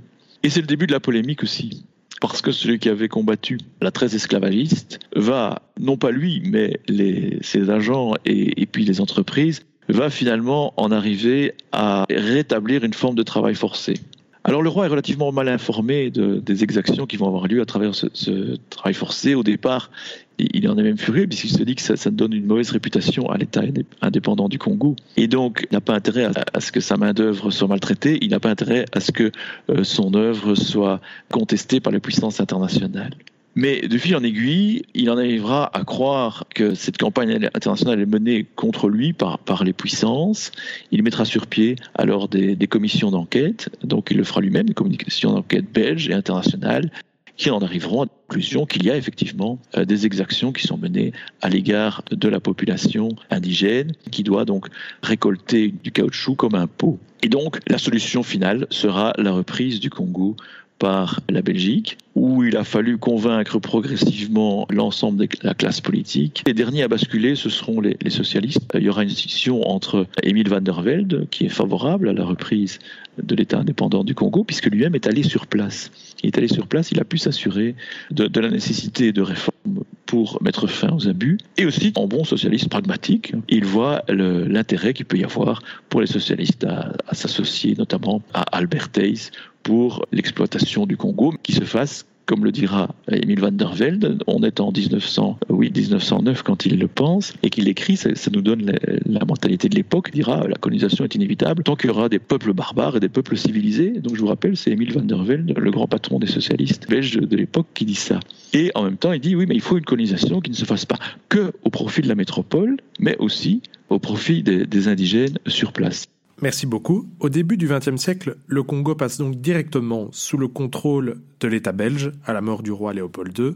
Et 0.44 0.50
c'est 0.50 0.62
le 0.62 0.68
début 0.68 0.88
de 0.88 0.94
la 0.94 1.00
polémique 1.00 1.44
aussi 1.44 1.84
parce 2.20 2.44
que 2.44 2.52
celui 2.52 2.78
qui 2.78 2.88
avait 2.88 3.10
combattu 3.10 3.58
la 3.82 3.90
traite 3.90 4.14
esclavagiste 4.14 5.00
va, 5.16 5.64
non 5.80 5.98
pas 5.98 6.12
lui, 6.12 6.42
mais 6.46 6.80
les, 6.88 7.40
ses 7.42 7.72
agents 7.72 8.14
et, 8.26 8.62
et, 8.62 8.66
puis 8.68 8.86
les 8.86 9.02
entreprises, 9.02 9.62
va 9.92 10.10
finalement 10.10 10.74
en 10.78 10.92
arriver 10.92 11.54
à 11.72 12.06
rétablir 12.10 12.84
une 12.84 12.94
forme 12.94 13.16
de 13.16 13.24
travail 13.24 13.56
forcé. 13.56 13.96
Alors 14.44 14.64
le 14.64 14.70
roi 14.70 14.86
est 14.86 14.90
relativement 14.90 15.32
mal 15.32 15.48
informé 15.50 16.10
de, 16.10 16.40
des 16.40 16.64
exactions 16.64 17.06
qui 17.06 17.16
vont 17.16 17.28
avoir 17.28 17.48
lieu 17.48 17.62
à 17.62 17.66
travers 17.66 17.94
ce, 17.94 18.58
travail 18.72 18.96
forcé. 18.96 19.36
Au 19.36 19.44
départ, 19.44 19.92
il 20.40 20.68
en 20.68 20.78
est 20.80 20.84
même 20.84 20.98
furieux 20.98 21.28
puisqu'il 21.28 21.52
se 21.52 21.62
dit 21.62 21.76
que 21.76 21.82
ça, 21.82 22.10
donne 22.10 22.34
une 22.34 22.48
mauvaise 22.48 22.72
réputation 22.72 23.30
à 23.30 23.38
l'État 23.38 23.62
indépendant 24.02 24.50
du 24.50 24.58
Congo. 24.58 24.96
Et 25.16 25.28
donc, 25.28 25.68
il 25.70 25.74
n'a 25.74 25.82
pas 25.82 25.94
intérêt 25.94 26.26
à, 26.26 26.32
à, 26.54 26.60
ce 26.60 26.72
que 26.72 26.80
sa 26.80 26.98
main-d'œuvre 26.98 27.52
soit 27.52 27.68
maltraitée, 27.68 28.18
il 28.22 28.32
n'a 28.32 28.40
pas 28.40 28.50
intérêt 28.50 28.86
à 28.94 29.00
ce 29.00 29.12
que 29.12 29.32
euh, 29.70 29.84
son 29.84 30.16
œuvre 30.16 30.56
soit 30.56 31.02
contestée 31.30 31.80
par 31.80 31.94
les 31.94 32.00
puissances 32.00 32.42
internationales. 32.42 33.14
Mais 33.56 33.82
de 33.82 33.98
fil 33.98 34.16
en 34.16 34.24
aiguille, 34.24 34.84
il 34.94 35.10
en 35.10 35.18
arrivera 35.18 35.76
à 35.76 35.84
croire 35.84 36.46
que 36.56 36.74
cette 36.74 36.98
campagne 36.98 37.50
internationale 37.54 38.00
est 38.00 38.06
menée 38.06 38.46
contre 38.56 38.88
lui 38.88 39.12
par, 39.12 39.64
les 39.64 39.74
puissances. 39.74 40.52
Il 40.92 41.04
mettra 41.04 41.26
sur 41.26 41.48
pied 41.48 41.76
alors 41.96 42.30
des, 42.30 42.56
commissions 42.68 43.12
d'enquête, 43.12 43.70
donc 43.84 44.08
il 44.12 44.18
le 44.18 44.24
fera 44.24 44.40
lui-même, 44.40 44.68
des 44.68 44.74
commissions 44.74 45.34
d'enquête 45.34 45.70
belges 45.72 46.08
et 46.08 46.14
internationales, 46.14 46.92
qui 47.36 47.50
en 47.50 47.60
arriveront 47.60 48.04
à 48.04 48.06
la 48.06 48.12
conclusion 48.28 48.66
qu'il 48.66 48.86
y 48.86 48.92
a 48.92 48.96
effectivement 48.96 49.60
euh, 49.76 49.84
des 49.84 50.06
exactions 50.06 50.54
qui 50.54 50.66
sont 50.66 50.78
menées 50.78 51.12
à 51.42 51.50
l'égard 51.50 52.04
de 52.10 52.30
la 52.30 52.40
population 52.40 53.10
indigène, 53.30 53.94
qui 54.12 54.24
doit 54.24 54.46
donc 54.46 54.68
récolter 55.02 55.74
du 55.84 55.92
caoutchouc 55.92 56.36
comme 56.36 56.56
un 56.56 56.68
pot. 56.68 57.00
Et 57.24 57.30
donc, 57.30 57.60
la 57.68 57.78
solution 57.78 58.24
finale 58.24 58.68
sera 58.70 59.14
la 59.18 59.32
reprise 59.32 59.80
du 59.80 59.90
Congo 59.90 60.36
par 60.82 61.20
la 61.30 61.44
Belgique, 61.44 62.00
où 62.16 62.44
il 62.44 62.58
a 62.58 62.64
fallu 62.64 62.98
convaincre 62.98 63.60
progressivement 63.60 64.66
l'ensemble 64.72 65.20
de 65.20 65.28
la 65.44 65.54
classe 65.54 65.80
politique. 65.80 66.42
Les 66.48 66.56
derniers 66.56 66.82
à 66.82 66.88
basculer, 66.88 67.36
ce 67.36 67.50
seront 67.50 67.82
les, 67.82 67.96
socialistes. 68.10 68.68
Il 68.74 68.82
y 68.82 68.90
aura 68.90 69.04
une 69.04 69.10
scission 69.10 69.70
entre 69.70 70.08
Émile 70.24 70.50
van 70.50 70.60
der 70.60 70.82
Velde, 70.82 71.28
qui 71.30 71.46
est 71.46 71.50
favorable 71.50 72.10
à 72.10 72.14
la 72.14 72.26
reprise 72.26 72.80
de 73.22 73.36
l'État 73.36 73.60
indépendant 73.60 74.04
du 74.04 74.16
Congo, 74.16 74.44
puisque 74.44 74.66
lui-même 74.66 74.96
est 74.96 75.06
allé 75.06 75.22
sur 75.22 75.46
place. 75.46 75.92
Il 76.24 76.28
est 76.28 76.38
allé 76.40 76.48
sur 76.48 76.66
place, 76.66 76.92
il 76.92 77.00
a 77.00 77.04
pu 77.04 77.20
s'assurer 77.20 77.76
de, 78.10 78.40
la 78.40 78.50
nécessité 78.50 79.12
de 79.12 79.22
réformes 79.22 79.84
pour 80.08 80.42
mettre 80.42 80.66
fin 80.66 80.92
aux 80.92 81.08
abus, 81.08 81.38
et 81.58 81.66
aussi, 81.68 81.94
en 81.96 82.08
bon 82.08 82.24
socialiste 82.24 82.70
pragmatique, 82.70 83.34
il 83.50 83.66
voit 83.66 84.04
l'intérêt 84.10 84.94
qu'il 84.94 85.06
peut 85.06 85.18
y 85.18 85.24
avoir 85.24 85.62
pour 85.90 86.02
les 86.02 86.08
socialistes 86.08 86.64
à, 86.64 86.94
à 87.08 87.14
s'associer 87.14 87.76
notamment 87.78 88.24
à 88.34 88.42
Albert 88.58 88.90
Hayes 88.98 89.30
pour 89.64 90.06
l'exploitation 90.12 90.86
du 90.86 90.98
Congo, 90.98 91.34
qui 91.44 91.54
se 91.54 91.64
fasse 91.64 92.06
comme 92.32 92.46
le 92.46 92.52
dira 92.54 92.96
Emile 93.12 93.42
van 93.42 93.52
der 93.52 93.74
Velde, 93.74 94.24
on 94.26 94.42
est 94.44 94.62
en 94.62 94.72
1900, 94.72 95.38
oui, 95.50 95.70
1909 95.76 96.44
quand 96.44 96.66
il 96.66 96.80
le 96.80 96.88
pense, 96.88 97.34
et 97.44 97.50
qu'il 97.50 97.68
écrit, 97.68 97.98
ça, 97.98 98.10
nous 98.32 98.42
donne 98.42 98.74
la, 99.06 99.26
mentalité 99.26 99.68
de 99.68 99.76
l'époque, 99.76 100.12
il 100.14 100.16
dira 100.16 100.48
la 100.48 100.56
colonisation 100.56 101.04
est 101.04 101.14
inévitable 101.14 101.64
tant 101.64 101.76
qu'il 101.76 101.90
y 101.90 101.92
aura 101.92 102.08
des 102.08 102.20
peuples 102.20 102.54
barbares 102.54 102.96
et 102.96 103.00
des 103.02 103.10
peuples 103.10 103.36
civilisés. 103.36 103.92
Donc 104.00 104.16
je 104.16 104.22
vous 104.22 104.28
rappelle, 104.28 104.56
c'est 104.56 104.72
Emile 104.72 104.94
van 104.94 105.02
der 105.02 105.24
Velde, 105.24 105.54
le 105.58 105.72
grand 105.72 105.88
patron 105.88 106.20
des 106.20 106.28
socialistes 106.28 106.90
belges 106.90 107.18
de 107.18 107.36
l'époque, 107.36 107.68
qui 107.74 107.84
dit 107.84 107.96
ça. 107.96 108.22
Et 108.54 108.72
en 108.76 108.84
même 108.84 108.98
temps, 108.98 109.12
il 109.12 109.20
dit 109.20 109.36
oui, 109.36 109.46
mais 109.46 109.56
il 109.56 109.62
faut 109.62 109.78
une 109.78 109.84
colonisation 109.84 110.40
qui 110.40 110.52
ne 110.52 110.56
se 110.56 110.64
fasse 110.64 110.86
pas 110.86 111.00
que 111.28 111.52
au 111.64 111.70
profit 111.70 112.02
de 112.02 112.08
la 112.08 112.16
métropole, 112.16 112.78
mais 113.00 113.18
aussi 113.18 113.62
au 113.90 114.00
profit 114.00 114.42
des 114.42 114.88
indigènes 114.88 115.38
sur 115.48 115.74
place. 115.74 116.08
Merci 116.42 116.66
beaucoup. 116.66 117.08
Au 117.20 117.30
début 117.30 117.56
du 117.56 117.68
XXe 117.68 117.98
siècle, 117.98 118.38
le 118.48 118.64
Congo 118.64 118.96
passe 118.96 119.20
donc 119.20 119.36
directement 119.42 120.10
sous 120.12 120.38
le 120.38 120.48
contrôle 120.48 121.22
de 121.40 121.48
l'État 121.48 121.72
belge 121.72 122.12
à 122.26 122.34
la 122.34 122.42
mort 122.42 122.64
du 122.64 122.72
roi 122.72 122.94
Léopold 122.94 123.38
II. 123.38 123.56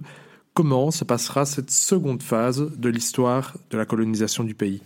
Comment 0.54 0.92
se 0.92 1.04
passera 1.04 1.46
cette 1.46 1.72
seconde 1.72 2.22
phase 2.22 2.72
de 2.77 2.89
l'histoire 2.89 3.58
de 3.72 3.77
la 3.77 3.86
colonisation 3.86 4.44
du 4.44 4.54
pays? 4.54 4.82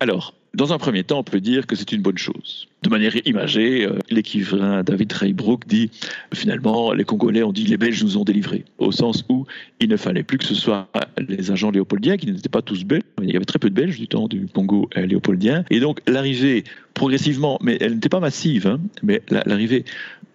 Alors, 0.00 0.34
dans 0.54 0.72
un 0.72 0.78
premier 0.78 1.02
temps, 1.02 1.20
on 1.20 1.24
peut 1.24 1.40
dire 1.40 1.66
que 1.66 1.76
c'est 1.76 1.92
une 1.92 2.02
bonne 2.02 2.18
chose. 2.18 2.68
De 2.82 2.90
manière 2.90 3.14
imagée, 3.26 3.86
euh, 3.86 3.98
l'écrivain 4.10 4.82
David 4.82 5.12
Reybrook 5.12 5.66
dit 5.66 5.90
finalement, 6.34 6.92
les 6.92 7.04
Congolais 7.04 7.42
ont 7.42 7.52
dit 7.52 7.64
les 7.64 7.76
Belges 7.76 8.02
nous 8.04 8.18
ont 8.18 8.24
délivrés, 8.24 8.64
au 8.78 8.92
sens 8.92 9.24
où 9.28 9.46
il 9.80 9.88
ne 9.88 9.96
fallait 9.96 10.22
plus 10.22 10.38
que 10.38 10.44
ce 10.44 10.54
soit 10.54 10.88
les 11.16 11.50
agents 11.50 11.70
léopoldiens, 11.70 12.16
qui 12.16 12.30
n'étaient 12.30 12.48
pas 12.48 12.62
tous 12.62 12.84
belges, 12.84 13.02
il 13.22 13.30
y 13.30 13.36
avait 13.36 13.44
très 13.44 13.58
peu 13.58 13.70
de 13.70 13.74
Belges 13.74 13.98
du 13.98 14.08
temps 14.08 14.28
du 14.28 14.46
Congo 14.46 14.90
léopoldien, 14.94 15.64
et 15.70 15.80
donc 15.80 16.00
l'arrivée 16.06 16.64
progressivement, 16.94 17.58
mais 17.62 17.78
elle 17.80 17.94
n'était 17.94 18.08
pas 18.08 18.20
massive, 18.20 18.66
hein, 18.66 18.80
mais 19.02 19.22
l'arrivée 19.28 19.84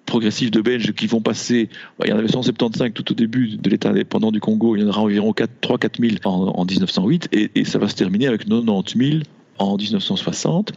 progressive 0.05 0.51
de 0.51 0.61
Belges 0.61 0.93
qui 0.93 1.05
vont 1.05 1.21
passer, 1.21 1.69
il 2.03 2.09
y 2.09 2.13
en 2.13 2.17
avait 2.17 2.29
175 2.29 2.91
tout 2.93 3.11
au 3.11 3.15
début 3.15 3.57
de 3.57 3.69
l'État 3.69 3.89
indépendant 3.89 4.31
du 4.31 4.39
Congo, 4.39 4.75
il 4.75 4.81
y 4.81 4.85
en 4.85 4.87
aura 4.87 5.01
environ 5.01 5.31
3-4 5.31 5.99
000 5.99 6.15
en, 6.23 6.53
en 6.57 6.65
1908, 6.65 7.29
et, 7.33 7.51
et 7.55 7.65
ça 7.65 7.77
va 7.77 7.87
se 7.87 7.95
terminer 7.95 8.27
avec 8.27 8.45
90 8.47 8.97
000 8.97 9.19
en 9.59 9.77
1960. 9.77 10.73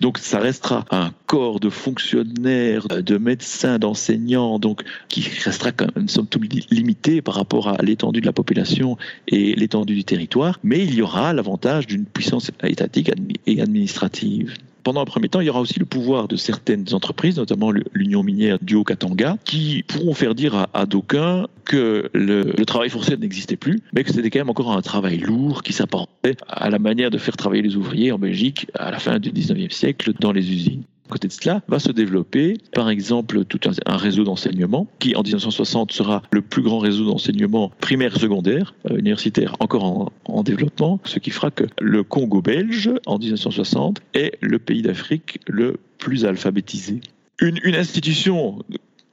Donc 0.00 0.18
ça 0.18 0.38
restera 0.38 0.84
un 0.90 1.12
corps 1.26 1.60
de 1.60 1.70
fonctionnaires, 1.70 2.86
de 2.88 3.18
médecins, 3.18 3.78
d'enseignants, 3.78 4.58
donc 4.58 4.82
qui 5.08 5.22
restera 5.44 5.72
quand 5.72 5.94
même 5.96 6.08
somme 6.08 6.26
toute 6.26 6.42
limité 6.70 7.22
par 7.22 7.34
rapport 7.34 7.68
à 7.68 7.82
l'étendue 7.82 8.20
de 8.20 8.26
la 8.26 8.32
population 8.32 8.96
et 9.28 9.54
l'étendue 9.54 9.94
du 9.94 10.04
territoire, 10.04 10.58
mais 10.62 10.82
il 10.82 10.94
y 10.94 11.02
aura 11.02 11.32
l'avantage 11.32 11.86
d'une 11.86 12.06
puissance 12.06 12.50
étatique 12.62 13.10
et 13.46 13.60
administrative. 13.60 14.54
Pendant 14.82 15.00
un 15.02 15.04
premier 15.04 15.28
temps, 15.28 15.40
il 15.40 15.46
y 15.46 15.50
aura 15.50 15.60
aussi 15.60 15.78
le 15.78 15.84
pouvoir 15.84 16.28
de 16.28 16.36
certaines 16.36 16.92
entreprises, 16.92 17.36
notamment 17.36 17.70
l'Union 17.92 18.22
minière 18.22 18.58
du 18.60 18.74
Haut-Katanga, 18.74 19.36
qui 19.44 19.84
pourront 19.86 20.14
faire 20.14 20.34
dire 20.34 20.54
à, 20.54 20.70
à 20.74 20.86
d'aucuns 20.86 21.46
que 21.64 22.10
le, 22.12 22.64
travail 22.64 22.90
forcé 22.90 23.16
n'existait 23.16 23.56
plus, 23.56 23.80
mais 23.92 24.04
que 24.04 24.12
c'était 24.12 24.30
quand 24.30 24.40
même 24.40 24.50
encore 24.50 24.72
un 24.72 24.82
travail 24.82 25.18
lourd 25.18 25.62
qui 25.62 25.72
s'apparentait 25.72 26.36
à 26.48 26.70
la 26.70 26.78
manière 26.78 27.10
de 27.10 27.18
faire 27.18 27.36
travailler 27.36 27.62
les 27.62 27.76
ouvriers 27.76 28.12
en 28.12 28.18
Belgique 28.18 28.68
à 28.74 28.90
la 28.90 28.98
fin 28.98 29.18
du 29.18 29.30
19e 29.30 29.70
siècle 29.70 30.12
dans 30.20 30.32
les 30.32 30.52
usines 30.52 30.82
côté 31.10 31.28
de 31.28 31.32
cela, 31.32 31.62
va 31.68 31.78
se 31.78 31.92
développer, 31.92 32.56
par 32.72 32.88
exemple, 32.88 33.44
tout 33.44 33.60
un, 33.86 33.96
réseau 33.96 34.24
d'enseignement 34.24 34.86
qui, 34.98 35.14
en 35.14 35.22
1960, 35.22 35.92
sera 35.92 36.22
le 36.30 36.40
plus 36.40 36.62
grand 36.62 36.78
réseau 36.78 37.04
d'enseignement 37.04 37.70
primaire 37.80 38.16
secondaire, 38.16 38.74
euh, 38.90 38.96
universitaire 38.96 39.56
encore 39.60 39.84
en, 39.84 40.12
en, 40.24 40.42
développement, 40.42 41.00
ce 41.04 41.18
qui 41.18 41.30
fera 41.30 41.50
que 41.50 41.64
le 41.80 42.02
Congo 42.02 42.40
belge, 42.40 42.90
en 43.06 43.18
1960, 43.18 44.00
est 44.14 44.32
le 44.40 44.58
pays 44.58 44.82
d'Afrique 44.82 45.40
le 45.46 45.76
plus 45.98 46.24
alphabétisé. 46.24 47.00
Une, 47.40 47.74
institution 47.74 48.58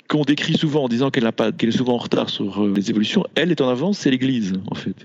qu'on 0.08 0.24
décrit 0.24 0.58
souvent 0.58 0.86
en 0.86 0.88
disant 0.88 1.12
qu'elle 1.12 1.32
qu 1.58 1.68
est 1.68 1.72
souvent 1.72 1.96
en 1.96 1.98
retard 1.98 2.30
sur 2.30 2.64
euh, 2.64 2.74
les 2.76 2.90
évolutions, 2.90 3.26
elle 3.36 3.52
est 3.52 3.62
en 3.62 3.70
avance, 3.70 4.00
c'est 4.00 4.12
l'Église, 4.12 4.54
en 4.70 4.76
fait. 4.76 4.96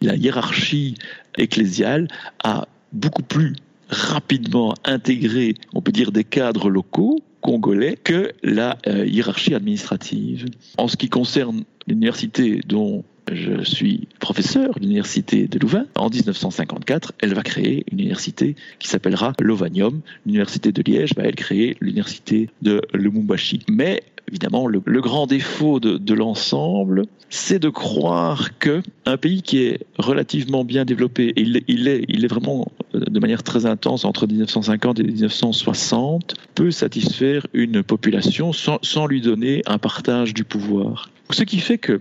La 0.00 0.16
hiérarchie 0.16 0.94
ecclésiale 1.38 2.08
a 2.42 2.66
beaucoup 2.92 3.22
plus 3.22 3.54
rapidement 3.88 4.74
intégré, 4.84 5.54
on 5.74 5.82
peut 5.82 5.92
dire, 5.92 6.12
des 6.12 6.24
cadres 6.24 6.70
locaux 6.70 7.22
congolais 7.40 7.96
que 7.96 8.32
la 8.42 8.78
euh, 8.86 9.04
hiérarchie 9.06 9.54
administrative. 9.54 10.46
En 10.78 10.88
ce 10.88 10.96
qui 10.96 11.08
concerne 11.08 11.64
l'université 11.86 12.60
dont 12.66 13.04
je 13.30 13.62
suis 13.62 14.08
professeur, 14.18 14.70
l'université 14.80 15.46
de 15.46 15.58
Louvain, 15.58 15.86
en 15.96 16.08
1954, 16.08 17.12
elle 17.20 17.34
va 17.34 17.42
créer 17.42 17.84
une 17.90 18.00
université 18.00 18.56
qui 18.78 18.88
s'appellera 18.88 19.32
Lovanium. 19.40 20.00
L'université 20.26 20.72
de 20.72 20.82
Liège 20.82 21.14
va 21.14 21.24
elle 21.24 21.34
créer 21.34 21.76
l'université 21.80 22.50
de 22.62 22.82
Lumumbashi. 22.94 23.60
Mais 23.68 24.02
évidemment, 24.32 24.66
le, 24.66 24.80
grand 25.02 25.26
défaut 25.26 25.78
de, 25.78 26.14
l'ensemble, 26.14 27.04
c'est 27.28 27.58
de 27.58 27.68
croire 27.68 28.58
que 28.58 28.82
un 29.04 29.18
pays 29.18 29.42
qui 29.42 29.58
est 29.58 29.80
relativement 29.98 30.64
bien 30.64 30.86
développé, 30.86 31.34
et 31.36 31.42
il, 31.42 31.86
est, 31.86 32.04
il 32.08 32.24
est 32.24 32.28
vraiment 32.28 32.66
de 32.94 33.20
manière 33.20 33.42
très 33.42 33.66
intense 33.66 34.06
entre 34.06 34.26
1950 34.26 35.00
et 35.00 35.02
1960, 35.02 36.34
peut 36.54 36.70
satisfaire 36.70 37.46
une 37.52 37.82
population 37.82 38.54
sans, 38.54 38.78
sans 38.80 39.06
lui 39.06 39.20
donner 39.20 39.60
un 39.66 39.76
partage 39.76 40.32
du 40.32 40.44
pouvoir. 40.44 41.10
Ce 41.30 41.42
qui 41.42 41.58
fait 41.58 41.76
que 41.76 42.00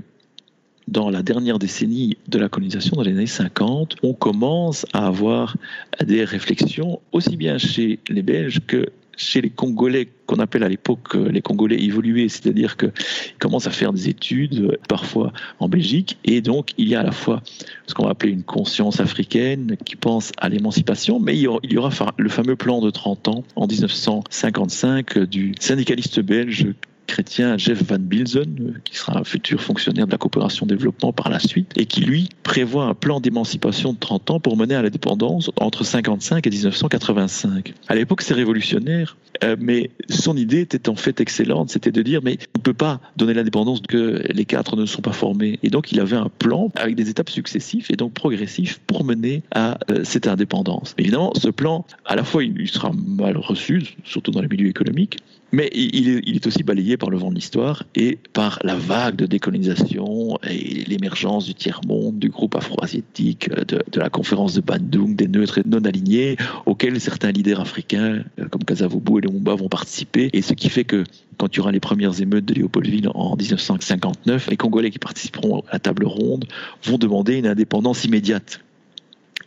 dans 0.87 1.09
la 1.09 1.23
dernière 1.23 1.59
décennie 1.59 2.17
de 2.29 2.39
la 2.39 2.47
colonisation, 2.47 2.95
dans 2.95 3.03
les 3.03 3.11
années 3.11 3.27
50, 3.27 3.97
on 4.03 4.13
commence 4.13 4.85
à 4.93 5.07
avoir 5.07 5.57
des 6.01 6.23
réflexions 6.23 7.01
aussi 7.11 7.35
bien 7.35 7.57
chez 7.57 7.99
les 8.07 8.21
Belges 8.21 8.61
que 8.65 8.87
chez 9.17 9.41
les 9.41 9.49
Congolais 9.49 10.09
qu'on 10.25 10.37
appelle 10.37 10.63
à 10.63 10.69
l'époque 10.69 11.13
les 11.15 11.41
Congolais 11.41 11.81
évolués, 11.81 12.29
c'est-à-dire 12.29 12.77
qu'ils 12.77 12.91
commencent 13.39 13.67
à 13.67 13.71
faire 13.71 13.93
des 13.93 14.09
études 14.09 14.77
parfois 14.87 15.33
en 15.59 15.67
Belgique 15.67 16.17
et 16.23 16.41
donc 16.41 16.71
il 16.77 16.87
y 16.87 16.95
a 16.95 17.01
à 17.01 17.03
la 17.03 17.11
fois 17.11 17.41
ce 17.87 17.93
qu'on 17.93 18.05
va 18.05 18.11
appeler 18.11 18.31
une 18.31 18.43
conscience 18.43 18.99
africaine 18.99 19.77
qui 19.85 19.95
pense 19.95 20.31
à 20.37 20.49
l'émancipation, 20.49 21.19
mais 21.19 21.37
il 21.37 21.71
y 21.71 21.77
aura 21.77 21.91
le 22.17 22.29
fameux 22.29 22.55
plan 22.55 22.81
de 22.81 22.89
30 22.89 23.27
ans 23.27 23.43
en 23.55 23.67
1955 23.67 25.19
du 25.19 25.53
syndicaliste 25.59 26.19
belge 26.19 26.67
chrétien 27.07 27.57
Jeff 27.57 27.83
Van 27.83 27.99
Bilzen, 27.99 28.79
qui 28.83 28.95
sera 28.95 29.19
un 29.19 29.23
futur 29.23 29.61
fonctionnaire 29.61 30.07
de 30.07 30.11
la 30.11 30.17
coopération 30.17 30.65
développement 30.65 31.13
par 31.13 31.29
la 31.29 31.39
suite, 31.39 31.71
et 31.75 31.85
qui 31.85 32.01
lui 32.01 32.29
prévoit 32.43 32.85
un 32.85 32.93
plan 32.93 33.19
d'émancipation 33.19 33.93
de 33.93 33.99
30 33.99 34.31
ans 34.31 34.39
pour 34.39 34.57
mener 34.57 34.75
à 34.75 34.81
l'indépendance 34.81 35.51
entre 35.57 35.83
55 35.83 36.45
et 36.45 36.49
1985. 36.49 37.73
À 37.87 37.95
l'époque, 37.95 38.21
ces 38.21 38.33
révolutionnaires 38.33 39.17
Euh, 39.43 39.55
mais 39.59 39.89
son 40.09 40.37
idée 40.37 40.61
était 40.61 40.89
en 40.89 40.95
fait 40.95 41.19
excellente, 41.19 41.69
c'était 41.69 41.91
de 41.91 42.01
dire 42.01 42.21
mais 42.23 42.37
on 42.55 42.59
ne 42.59 42.63
peut 42.63 42.73
pas 42.73 43.01
donner 43.17 43.33
l'indépendance 43.33 43.81
que 43.81 44.21
les 44.31 44.45
cadres 44.45 44.75
ne 44.75 44.85
sont 44.85 45.01
pas 45.01 45.13
formés. 45.13 45.59
Et 45.63 45.69
donc 45.69 45.91
il 45.91 45.99
avait 45.99 46.17
un 46.17 46.29
plan 46.29 46.71
avec 46.75 46.95
des 46.95 47.09
étapes 47.09 47.29
successives 47.29 47.87
et 47.89 47.95
donc 47.95 48.13
progressives 48.13 48.79
pour 48.85 49.03
mener 49.03 49.41
à 49.51 49.79
euh, 49.89 50.03
cette 50.03 50.27
indépendance. 50.27 50.93
Évidemment, 50.97 51.33
ce 51.35 51.49
plan, 51.49 51.85
à 52.05 52.15
la 52.15 52.23
fois 52.23 52.43
il 52.43 52.69
sera 52.69 52.91
mal 52.93 53.37
reçu, 53.37 53.95
surtout 54.03 54.31
dans 54.31 54.41
les 54.41 54.47
milieux 54.47 54.69
économiques, 54.69 55.17
mais 55.51 55.69
il 55.73 56.35
est, 56.35 56.47
aussi 56.47 56.63
balayé 56.63 56.97
par 56.97 57.09
le 57.09 57.17
vent 57.17 57.29
de 57.29 57.35
l'histoire 57.35 57.83
et 57.95 58.17
par 58.33 58.59
la 58.63 58.75
vague 58.75 59.15
de 59.15 59.25
décolonisation 59.25 60.37
et 60.49 60.83
l'émergence 60.85 61.45
du 61.45 61.53
tiers-monde, 61.53 62.19
du 62.19 62.29
groupe 62.29 62.55
afro-asiatique, 62.55 63.49
de, 63.49 63.83
la 63.95 64.09
conférence 64.09 64.53
de 64.53 64.61
Bandung, 64.61 65.15
des 65.15 65.27
neutres 65.27 65.59
et 65.59 65.63
non 65.65 65.83
alignés, 65.83 66.37
auxquels 66.65 66.99
certains 66.99 67.31
leaders 67.31 67.59
africains 67.59 68.23
euh, 68.39 68.47
comme 68.49 68.63
Kasavubu 68.63 69.19
et 69.19 69.21
Lumumba 69.21 69.55
vont 69.55 69.69
participer. 69.69 70.29
Et 70.33 70.41
ce 70.41 70.53
qui 70.53 70.69
fait 70.69 70.85
que 70.85 71.03
quand 71.37 71.53
il 71.53 71.57
y 71.57 71.59
aura 71.59 71.71
les 71.71 71.79
premières 71.79 72.21
émeutes 72.21 72.45
de 72.45 72.53
Léopoldville 72.53 73.09
en 73.13 73.35
1959, 73.35 74.47
les 74.49 74.57
Congolais 74.57 74.91
qui 74.91 74.99
participeront 74.99 75.59
à 75.69 75.73
la 75.73 75.79
table 75.79 76.05
ronde 76.05 76.45
vont 76.83 76.97
demander 76.97 77.35
une 77.35 77.47
indépendance 77.47 78.05
immédiate. 78.05 78.61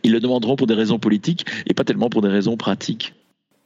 Ils 0.03 0.11
le 0.11 0.19
demanderont 0.19 0.55
pour 0.55 0.67
des 0.67 0.75
raisons 0.75 0.99
politiques 0.99 1.45
et 1.65 1.73
pas 1.73 1.83
tellement 1.83 2.09
pour 2.09 2.21
des 2.21 2.29
raisons 2.29 2.57
pratiques. 2.57 3.13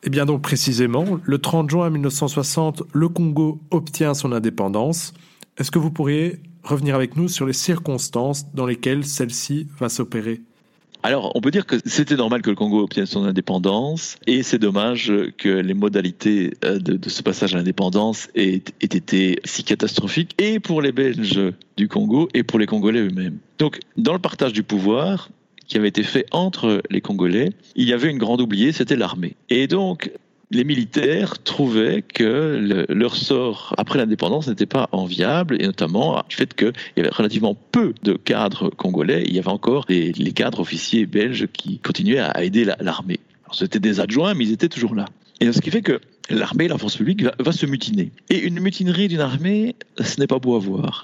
Eh 0.03 0.09
bien 0.09 0.25
donc 0.25 0.41
précisément, 0.41 1.19
le 1.23 1.37
30 1.39 1.69
juin 1.69 1.89
1960, 1.89 2.83
le 2.93 3.09
Congo 3.09 3.59
obtient 3.69 4.13
son 4.13 4.31
indépendance. 4.31 5.13
Est-ce 5.57 5.71
que 5.71 5.79
vous 5.79 5.91
pourriez 5.91 6.39
revenir 6.63 6.95
avec 6.95 7.17
nous 7.17 7.27
sur 7.27 7.45
les 7.45 7.53
circonstances 7.53 8.53
dans 8.53 8.65
lesquelles 8.65 9.03
celle-ci 9.03 9.67
va 9.77 9.89
s'opérer? 9.89 10.41
Alors, 11.01 11.31
on 11.35 11.39
peut 11.39 11.51
dire 11.51 11.65
que 11.65 11.77
c'était 11.85 12.17
normal 12.17 12.41
que 12.41 12.49
le 12.49 12.57
Congo 12.57 12.81
obtienne 12.83 13.05
son 13.05 13.23
indépendance, 13.23 14.17
et 14.27 14.43
c'est 14.43 14.57
dommage 14.57 15.13
que 15.37 15.47
les 15.47 15.73
modalités 15.73 16.53
euh, 16.65 16.77
de, 16.77 17.09
ce 17.09 17.23
passage 17.23 17.55
à 17.55 17.57
l'indépendance 17.57 18.27
aient, 18.35 18.61
aient, 18.81 18.97
été 18.97 19.39
si 19.45 19.63
catastrophiques, 19.63 20.35
et 20.37 20.59
pour 20.59 20.81
les 20.81 20.91
Belges 20.91 21.53
du 21.77 21.87
Congo, 21.87 22.27
et 22.33 22.43
pour 22.43 22.59
les 22.59 22.65
Congolais 22.65 22.99
eux-mêmes. 22.99 23.37
Donc, 23.59 23.79
dans 23.95 24.11
le 24.11 24.19
partage 24.19 24.51
du 24.51 24.63
pouvoir, 24.63 25.29
qui 25.69 25.77
avait 25.77 25.87
été 25.87 26.03
fait 26.03 26.25
entre 26.31 26.81
les 26.89 26.99
Congolais, 26.99 27.51
il 27.75 27.87
y 27.87 27.93
avait 27.93 28.09
une 28.09 28.17
grande 28.17 28.41
oubliée, 28.41 28.73
c'était 28.73 28.97
l'armée. 28.97 29.35
Et 29.49 29.67
donc, 29.67 30.11
les 30.51 30.63
militaires 30.63 31.41
trouvaient 31.43 32.01
que 32.01 32.85
leur 32.89 33.15
sort 33.15 33.75
après 33.77 33.99
l'indépendance 33.99 34.47
n'était 34.47 34.65
pas 34.65 34.89
enviable, 34.91 35.61
et 35.61 35.65
notamment 35.65 36.23
du 36.27 36.35
fait 36.35 36.53
qu'il 36.55 36.73
y 36.97 36.99
avait 36.99 37.09
relativement 37.09 37.55
peu 37.71 37.93
de 38.03 38.13
cadres 38.13 38.69
congolais, 38.69 39.23
il 39.27 39.33
y 39.33 39.39
avait 39.39 39.49
encore 39.49 39.85
les 39.87 40.31
cadres 40.33 40.59
officiers 40.59 41.05
belges 41.05 41.47
qui 41.53 41.77
continuaient 41.79 42.19
à 42.19 42.43
aider 42.43 42.65
l'armée. 42.79 43.19
C'était 43.51 43.79
des 43.79 43.99
adjoints, 43.99 44.33
mais 44.33 44.45
ils 44.45 44.51
étaient 44.51 44.69
toujours 44.69 44.95
là. 44.95 45.05
Et 45.39 45.51
ce 45.51 45.61
qui 45.61 45.71
fait 45.71 45.81
que 45.81 46.01
l'armée, 46.29 46.67
la 46.67 46.77
force 46.77 46.97
publique, 46.97 47.23
va 47.39 47.51
se 47.51 47.65
mutiner. 47.65 48.11
Et 48.29 48.39
une 48.39 48.59
mutinerie 48.59 49.07
d'une 49.07 49.21
armée, 49.21 49.75
ce 49.99 50.19
n'est 50.19 50.27
pas 50.27 50.39
beau 50.39 50.55
à 50.55 50.59
voir. 50.59 51.03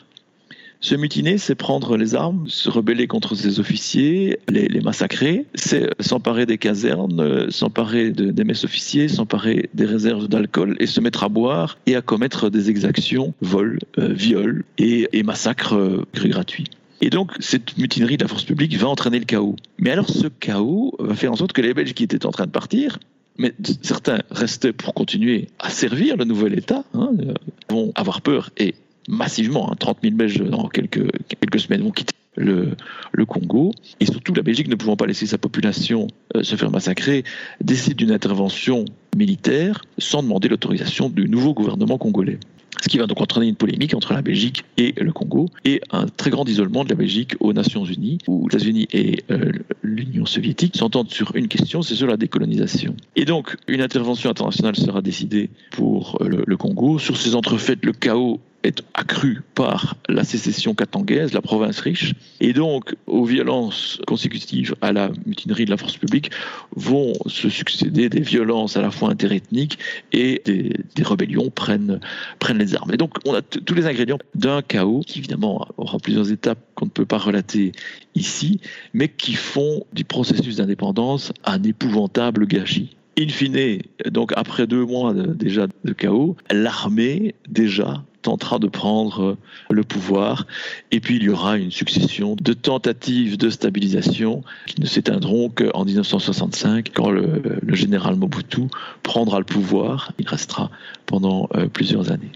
Se 0.81 0.95
mutiner, 0.95 1.37
c'est 1.37 1.55
prendre 1.55 1.97
les 1.97 2.15
armes, 2.15 2.45
se 2.47 2.69
rebeller 2.69 3.07
contre 3.07 3.35
ses 3.35 3.59
officiers, 3.59 4.39
les, 4.49 4.81
massacrer, 4.81 5.45
c'est 5.55 5.89
s'emparer 5.99 6.45
des 6.45 6.57
casernes, 6.57 7.49
s'emparer 7.49 8.11
des 8.11 8.43
messes 8.43 8.63
officiers, 8.63 9.07
s'emparer 9.07 9.69
des 9.73 9.85
réserves 9.85 10.27
d'alcool 10.27 10.75
et 10.79 10.85
se 10.85 11.01
mettre 11.01 11.23
à 11.23 11.29
boire 11.29 11.77
et 11.85 11.95
à 11.95 12.01
commettre 12.01 12.49
des 12.49 12.69
exactions, 12.69 13.33
vols, 13.41 13.79
euh, 13.97 14.13
viols 14.13 14.63
et, 14.77 15.23
massacres 15.23 15.75
euh, 15.75 16.05
gratuits. 16.13 16.67
Et 17.01 17.09
donc, 17.09 17.31
cette 17.39 17.77
mutinerie 17.77 18.17
de 18.17 18.23
la 18.23 18.27
force 18.27 18.43
publique 18.43 18.77
va 18.77 18.87
entraîner 18.87 19.19
le 19.19 19.25
chaos. 19.25 19.55
Mais 19.79 19.91
alors, 19.91 20.09
ce 20.09 20.27
chaos 20.27 20.95
va 20.99 21.15
faire 21.15 21.31
en 21.31 21.35
sorte 21.35 21.53
que 21.53 21.61
les 21.61 21.73
Belges 21.73 21.93
qui 21.93 22.03
étaient 22.03 22.25
en 22.25 22.31
train 22.31 22.45
de 22.45 22.51
partir, 22.51 22.99
mais 23.37 23.53
certains 23.81 24.19
restaient 24.31 24.73
pour 24.73 24.93
continuer 24.93 25.47
à 25.59 25.69
servir 25.69 26.15
le 26.15 26.25
nouvel 26.25 26.57
État, 26.57 26.83
hein, 26.93 27.11
euh, 27.19 27.33
vont 27.69 27.91
avoir 27.95 28.21
peur 28.21 28.51
et 28.57 28.75
massivement. 29.07 29.73
30 29.77 29.97
hein, 29.97 29.99
000 30.03 30.15
Belges 30.15 30.43
dans 30.43 30.67
quelques, 30.67 31.09
quelques 31.39 31.59
semaines 31.59 31.83
vont 31.83 31.91
quitter 31.91 32.15
le, 32.35 32.75
le, 33.11 33.25
Congo. 33.25 33.71
Et 33.99 34.05
surtout, 34.05 34.33
la 34.33 34.43
Belgique, 34.43 34.67
ne 34.67 34.75
pouvant 34.75 34.97
pas 34.97 35.05
laisser 35.05 35.25
sa 35.25 35.37
population 35.37 36.07
euh, 36.35 36.43
se 36.43 36.55
faire 36.55 36.71
massacrer, 36.71 37.23
décide 37.61 37.95
d'une 37.95 38.11
intervention 38.11 38.85
militaire 39.15 39.81
sans 39.97 40.23
demander 40.23 40.49
l'autorisation 40.49 41.09
du 41.09 41.29
nouveau 41.29 41.53
gouvernement 41.53 41.97
congolais. 41.97 42.39
Ce 42.81 42.89
qui 42.89 42.97
va 42.97 43.07
donc 43.07 43.21
entraîner 43.21 43.47
une 43.47 43.55
polémique 43.55 43.93
entre 43.93 44.13
la 44.13 44.21
Belgique 44.21 44.65
et 44.77 44.93
le 44.97 45.13
Congo 45.13 45.49
et 45.63 45.81
un 45.91 46.07
très 46.07 46.29
grand 46.29 46.47
isolement 46.47 46.83
de 46.83 46.89
la 46.89 46.95
Belgique 46.95 47.35
aux 47.39 47.53
Nations 47.53 47.85
Unies, 47.85 48.17
où 48.27 48.49
les 48.49 48.57
États-Unis 48.57 48.87
et 48.91 49.23
euh, 49.31 49.51
l'Union 49.81 50.25
soviétique 50.25 50.75
s'entendent 50.75 51.09
sur 51.09 51.35
une 51.35 51.47
question, 51.47 51.81
c'est 51.81 51.95
sur 51.95 52.07
la 52.07 52.17
décolonisation. 52.17 52.95
Et 53.15 53.23
donc, 53.25 53.55
une 53.67 53.81
intervention 53.81 54.29
internationale 54.29 54.75
sera 54.75 55.01
décidée 55.01 55.49
pour 55.71 56.17
euh, 56.21 56.27
le, 56.27 56.43
le 56.45 56.57
Congo. 56.57 56.99
Sur 56.99 57.17
ces 57.17 57.33
entrefaites, 57.33 57.83
le 57.83 57.93
chaos 57.93 58.41
est 58.65 58.83
accrue 58.93 59.41
par 59.53 59.95
la 60.09 60.23
sécession 60.23 60.73
katangaise, 60.73 61.33
la 61.33 61.41
province 61.41 61.79
riche, 61.79 62.13
et 62.39 62.53
donc 62.53 62.95
aux 63.07 63.25
violences 63.25 64.01
consécutives 64.07 64.75
à 64.81 64.91
la 64.91 65.11
mutinerie 65.25 65.65
de 65.65 65.69
la 65.69 65.77
force 65.77 65.97
publique 65.97 66.31
vont 66.75 67.13
se 67.27 67.49
succéder 67.49 68.09
des 68.09 68.21
violences 68.21 68.77
à 68.77 68.81
la 68.81 68.91
fois 68.91 69.09
interethniques 69.09 69.77
et 70.11 70.41
des, 70.45 71.03
rébellions 71.03 71.49
prennent, 71.49 71.99
prennent 72.39 72.57
les 72.57 72.75
armes. 72.75 72.91
Et 72.93 72.97
donc 72.97 73.13
on 73.25 73.33
a 73.33 73.41
tous 73.41 73.75
les 73.75 73.85
ingrédients 73.85 74.19
d'un 74.33 74.61
chaos 74.61 75.01
qui 75.05 75.19
évidemment 75.19 75.67
aura 75.77 75.99
plusieurs 75.99 76.31
étapes 76.31 76.59
qu'on 76.73 76.85
ne 76.85 76.91
peut 76.91 77.05
pas 77.05 77.19
relater 77.19 77.71
ici, 78.15 78.59
mais 78.93 79.07
qui 79.07 79.33
font 79.33 79.85
du 79.93 80.03
processus 80.03 80.57
d'indépendance 80.57 81.31
un 81.43 81.61
épouvantable 81.63 82.47
gâchis. 82.47 82.95
In 83.17 83.29
fine, 83.29 83.79
donc 84.11 84.33
après 84.35 84.67
deux 84.67 84.85
mois 84.85 85.13
déjà 85.13 85.67
de 85.85 85.93
chaos, 85.93 86.35
l'armée 86.51 87.35
déjà 87.47 88.03
tentera 88.25 88.59
de 88.59 88.67
prendre 88.67 89.37
le 89.69 89.83
pouvoir. 89.83 90.45
Et 90.91 90.99
puis 90.99 91.17
il 91.17 91.23
y 91.23 91.29
aura 91.29 91.57
une 91.57 91.71
succession 91.71 92.35
de 92.35 92.53
tentatives 92.53 93.37
de 93.37 93.49
stabilisation 93.49 94.43
qui 94.67 94.81
ne 94.81 94.85
s'éteindront 94.85 95.49
qu'en 95.49 95.85
1965, 95.85 96.91
quand 96.93 97.11
le, 97.11 97.59
général 97.69 98.15
Mobutu 98.15 98.63
prendra 99.03 99.39
le 99.39 99.45
pouvoir. 99.45 100.11
Il 100.17 100.27
restera 100.27 100.71
pendant 101.05 101.47
euh, 101.55 101.67
plusieurs 101.67 102.11
années. 102.11 102.31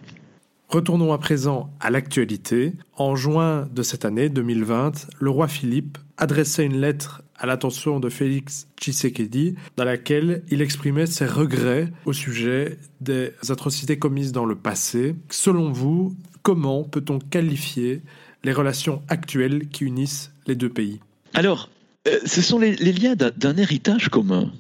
Retournons 0.70 1.14
à 1.14 1.18
présent 1.18 1.72
à 1.80 1.90
l'actualité. 1.90 2.74
En 2.96 3.16
juin 3.16 3.68
de 3.74 3.82
cette 3.82 4.06
année 4.06 4.30
2020, 4.30 5.08
le 5.20 5.30
roi 5.32 5.48
Philippe 5.48 5.98
adressait 6.20 6.66
une 6.66 6.80
lettre 6.80 7.24
à 7.38 7.48
l'attention 7.48 8.00
de 8.00 8.10
Félix 8.10 8.68
Tshisekedi 8.80 9.56
dans 9.78 9.86
laquelle 9.86 10.44
il 10.52 10.62
exprimait 10.62 11.06
ses 11.06 11.26
regrets 11.26 11.92
au 12.06 12.14
sujet 12.14 12.78
des 13.00 13.32
atrocités 13.50 13.98
commises 13.98 14.34
dans 14.34 14.46
le 14.46 14.56
passé. 14.56 15.16
Selon 15.30 15.72
vous, 15.72 16.16
comment 16.44 16.84
peut-on 16.84 17.20
qualifier 17.20 18.02
les 18.44 18.52
relations 18.52 19.02
actuelles 19.08 19.70
qui 19.70 19.86
unissent 19.86 20.32
les 20.46 20.56
deux 20.56 20.70
pays? 20.70 21.00
Alors, 21.34 21.70
euh, 22.08 22.20
ce 22.26 22.42
sont 22.42 22.60
les, 22.60 22.76
les 22.76 22.94
liens 22.94 23.16
d'un 23.16 23.58
héritage 23.58 24.10
commun. 24.10 24.52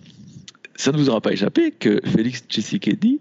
Ça 0.75 0.93
ne 0.93 0.97
vous 0.97 1.09
aura 1.09 1.19
pas 1.19 1.33
échappé 1.33 1.71
que 1.71 1.99
Félix 2.05 2.43
Tshisekedi 2.49 3.19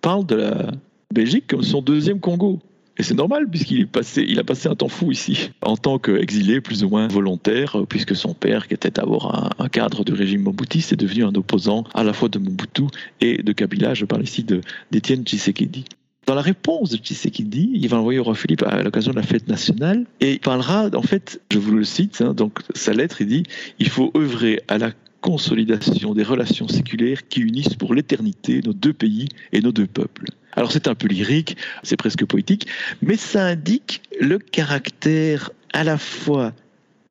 parle 0.00 0.26
de 0.26 0.36
la 0.36 0.70
Belgique 1.12 1.48
comme 1.48 1.62
son 1.62 1.82
deuxième 1.82 2.20
Congo. 2.20 2.60
Et 3.00 3.02
c'est 3.02 3.14
normal 3.14 3.48
puisqu'il 3.48 4.38
a 4.38 4.44
passé 4.44 4.68
un 4.68 4.74
temps 4.74 4.88
fou 4.88 5.10
ici, 5.10 5.52
en 5.62 5.78
tant 5.78 5.98
qu'exilé 5.98 6.60
plus 6.60 6.84
ou 6.84 6.90
moins 6.90 7.08
volontaire, 7.08 7.78
puisque 7.88 8.14
son 8.14 8.34
père, 8.34 8.68
qui 8.68 8.74
était 8.74 8.90
d'abord 8.90 9.54
un, 9.58 9.68
cadre 9.70 10.04
du 10.04 10.12
régime 10.12 10.42
Mobutu, 10.42 10.80
est 10.80 10.96
devenu 10.96 11.24
un 11.24 11.34
opposant 11.34 11.84
à 11.94 12.04
la 12.04 12.12
fois 12.12 12.28
de 12.28 12.38
Mobutu 12.38 12.82
et 13.22 13.42
de 13.42 13.52
Kabila. 13.52 13.94
Je 13.94 14.04
parle 14.04 14.22
ici 14.22 14.44
d'Étienne 14.90 15.24
Tshisekedi. 15.24 15.86
Dans 16.26 16.34
la 16.34 16.42
réponse 16.42 16.90
de 16.90 16.98
Tshisekedi, 16.98 17.70
il 17.72 17.88
va 17.88 17.96
envoyer 17.96 18.18
au 18.18 18.24
roi 18.24 18.34
Philippe 18.34 18.64
à 18.64 18.82
l'occasion 18.82 19.12
de 19.12 19.16
la 19.16 19.22
fête 19.22 19.48
nationale 19.48 20.04
et 20.20 20.32
il 20.32 20.40
parlera, 20.40 20.90
en 20.94 21.02
fait, 21.02 21.40
je 21.50 21.58
vous 21.58 21.72
le 21.72 21.84
cite, 21.84 22.20
hein, 22.20 22.34
donc 22.34 22.58
sa 22.74 22.92
lettre, 22.92 23.22
il 23.22 23.28
dit 23.28 23.44
il 23.78 23.88
faut 23.88 24.12
œuvrer 24.14 24.60
à 24.68 24.76
la 24.76 24.90
consolidation 25.20 26.14
des 26.14 26.22
relations 26.22 26.68
séculaires 26.68 27.28
qui 27.28 27.40
unissent 27.40 27.74
pour 27.74 27.94
l'éternité 27.94 28.60
nos 28.64 28.72
deux 28.72 28.92
pays 28.92 29.28
et 29.52 29.60
nos 29.60 29.72
deux 29.72 29.86
peuples. 29.86 30.26
Alors 30.52 30.72
c'est 30.72 30.88
un 30.88 30.94
peu 30.94 31.06
lyrique, 31.06 31.56
c'est 31.82 31.96
presque 31.96 32.24
poétique, 32.24 32.66
mais 33.02 33.16
ça 33.16 33.44
indique 33.44 34.02
le 34.20 34.38
caractère 34.38 35.50
à 35.72 35.84
la 35.84 35.98
fois 35.98 36.52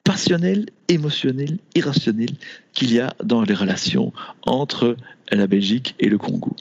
passionnel, 0.04 0.66
émotionnel, 0.88 1.60
irrationnel 1.76 2.32
qu'il 2.74 2.94
y 2.94 3.00
a 3.00 3.14
dans 3.24 3.44
les 3.44 3.54
relations 3.54 4.12
entre 4.46 4.98
la 5.32 5.48
Belgique 5.48 5.96
et 6.00 6.10
le 6.10 6.18
Congo. 6.18 6.56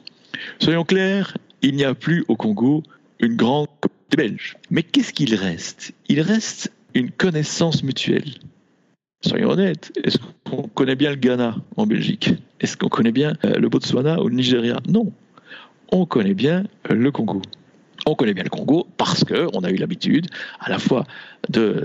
Soyons 0.59 0.85
clairs, 0.85 1.35
il 1.61 1.75
n'y 1.75 1.83
a 1.83 1.93
plus 1.95 2.23
au 2.27 2.35
Congo 2.35 2.83
une 3.19 3.35
grande 3.35 3.67
communauté 3.79 4.17
belge. 4.17 4.57
Mais 4.69 4.83
qu'est-ce 4.83 5.13
qu'il 5.13 5.35
reste? 5.35 5.93
Il 6.07 6.21
reste 6.21 6.71
une 6.93 7.11
connaissance 7.11 7.83
mutuelle. 7.83 8.33
Soyons 9.21 9.49
honnêtes, 9.49 9.91
est-ce 10.03 10.17
qu'on 10.45 10.67
connaît 10.69 10.95
bien 10.95 11.09
le 11.09 11.17
Ghana 11.17 11.55
en 11.75 11.85
Belgique? 11.85 12.31
Est-ce 12.59 12.77
qu'on 12.77 12.87
connaît 12.87 13.11
bien 13.11 13.33
euh, 13.43 13.59
le 13.59 13.69
Botswana 13.69 14.21
ou 14.21 14.29
le 14.29 14.35
Nigeria? 14.35 14.79
Non 14.87 15.11
on 15.91 16.05
connaît 16.05 16.33
bien 16.33 16.63
le 16.89 17.11
Congo. 17.11 17.41
On 18.05 18.15
connaît 18.15 18.33
bien 18.33 18.43
le 18.43 18.49
Congo 18.49 18.87
parce 18.97 19.23
qu'on 19.23 19.59
a 19.63 19.71
eu 19.71 19.75
l'habitude 19.75 20.27
à 20.59 20.69
la 20.69 20.79
fois 20.79 21.05
de, 21.49 21.83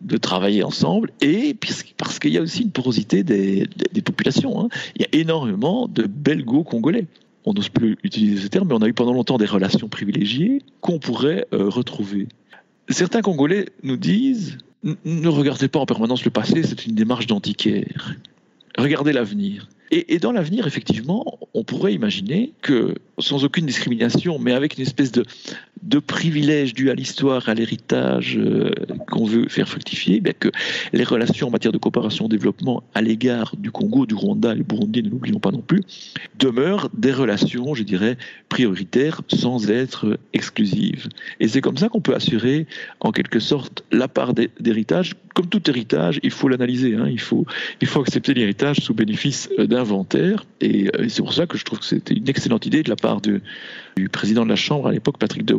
de 0.00 0.16
travailler 0.16 0.62
ensemble 0.62 1.10
et 1.20 1.56
parce 1.96 2.18
qu'il 2.18 2.32
y 2.32 2.38
a 2.38 2.42
aussi 2.42 2.62
une 2.62 2.70
porosité 2.70 3.22
des, 3.22 3.68
populations. 4.04 4.60
Hein. 4.60 4.68
Il 4.96 5.02
y 5.02 5.04
a 5.04 5.20
énormément 5.20 5.88
de 5.88 6.04
belgo-congolais. 6.04 7.06
on 7.44 7.52
n'ose 7.52 7.68
plus 7.68 7.96
utiliser 8.02 8.42
ce 8.42 8.48
terme, 8.48 8.68
mais 8.68 8.74
on 8.74 8.82
a 8.82 8.88
eu 8.88 8.94
pendant 8.94 9.12
longtemps 9.12 9.38
des 9.38 9.46
relations 9.46 9.88
privilégiées 9.88 10.62
qu'on 10.80 10.98
pourrait 10.98 11.46
euh, 11.52 11.68
retrouver. 11.68 12.28
Certains 12.88 13.22
Congolais 13.22 13.66
nous 13.82 13.96
disent 13.96 14.58
ne 15.04 15.28
regardez 15.28 15.68
pas 15.68 15.78
en 15.78 15.86
permanence 15.86 16.24
le 16.24 16.30
passé, 16.30 16.62
c'est 16.62 16.86
une 16.86 16.94
démarche 16.94 17.26
d'antiquaire. 17.26 18.14
Regardez 18.76 19.12
l'avenir. 19.12 19.68
Et, 19.90 20.18
dans 20.18 20.32
l'avenir, 20.32 20.66
effectivement, 20.66 21.38
on 21.52 21.62
pourrait 21.62 21.94
imaginer 21.94 22.52
que, 22.62 22.96
sans 23.18 23.44
aucune 23.44 23.66
discrimination, 23.66 24.40
mais 24.40 24.52
avec 24.52 24.76
une 24.76 24.82
espèce 24.82 25.12
de, 25.12 25.24
de 25.82 25.98
privilège 25.98 26.74
dû 26.74 26.90
à 26.90 26.94
l'histoire, 26.94 27.48
à 27.48 27.54
l'héritage 27.54 28.36
euh, 28.38 28.70
qu'on 29.10 29.24
veut 29.24 29.48
faire 29.48 29.68
fructifier, 29.68 30.22
eh 30.24 30.32
que 30.32 30.48
les 30.92 31.04
relations 31.04 31.48
en 31.48 31.50
matière 31.50 31.72
de 31.72 31.78
coopération-développement 31.78 32.82
à 32.94 33.02
l'égard 33.02 33.54
du 33.58 33.70
Congo, 33.70 34.06
du 34.06 34.14
Rwanda 34.14 34.52
et 34.52 34.56
du 34.56 34.64
Burundi, 34.64 35.02
ne 35.02 35.10
l'oublions 35.10 35.40
pas 35.40 35.50
non 35.50 35.60
plus, 35.60 35.82
demeurent 36.38 36.88
des 36.94 37.12
relations, 37.12 37.74
je 37.74 37.82
dirais, 37.82 38.16
prioritaires 38.48 39.20
sans 39.28 39.70
être 39.70 40.18
exclusives. 40.32 41.08
Et 41.40 41.48
c'est 41.48 41.60
comme 41.60 41.76
ça 41.76 41.88
qu'on 41.88 42.00
peut 42.00 42.14
assurer, 42.14 42.66
en 43.00 43.12
quelque 43.12 43.40
sorte, 43.40 43.84
la 43.90 44.08
part 44.08 44.34
d'héritage. 44.34 45.14
Comme 45.34 45.48
tout 45.48 45.68
héritage, 45.68 46.20
il 46.22 46.30
faut 46.30 46.48
l'analyser. 46.48 46.94
Hein. 46.94 47.08
il, 47.10 47.20
faut, 47.20 47.44
il 47.80 47.88
faut 47.88 48.00
accepter 48.00 48.34
l'héritage 48.34 48.76
sous 48.78 48.94
bénéfice 48.94 49.50
euh, 49.58 49.66
d'un 49.66 49.78
inventaire. 49.78 50.44
Et 50.60 50.88
euh, 50.96 51.08
c'est 51.08 51.22
pour 51.22 51.34
ça 51.34 51.46
que 51.46 51.58
je 51.58 51.64
trouve 51.64 51.80
que 51.80 51.84
c'était 51.84 52.14
une 52.14 52.28
excellente 52.28 52.66
idée 52.66 52.82
de 52.82 52.88
la 52.88 52.96
part 52.96 53.20
du 53.20 53.40
président 54.10 54.44
de 54.44 54.48
la 54.48 54.56
Chambre 54.56 54.88
à 54.88 54.92
l'époque, 54.92 55.18
Patrick 55.18 55.44
De 55.44 55.54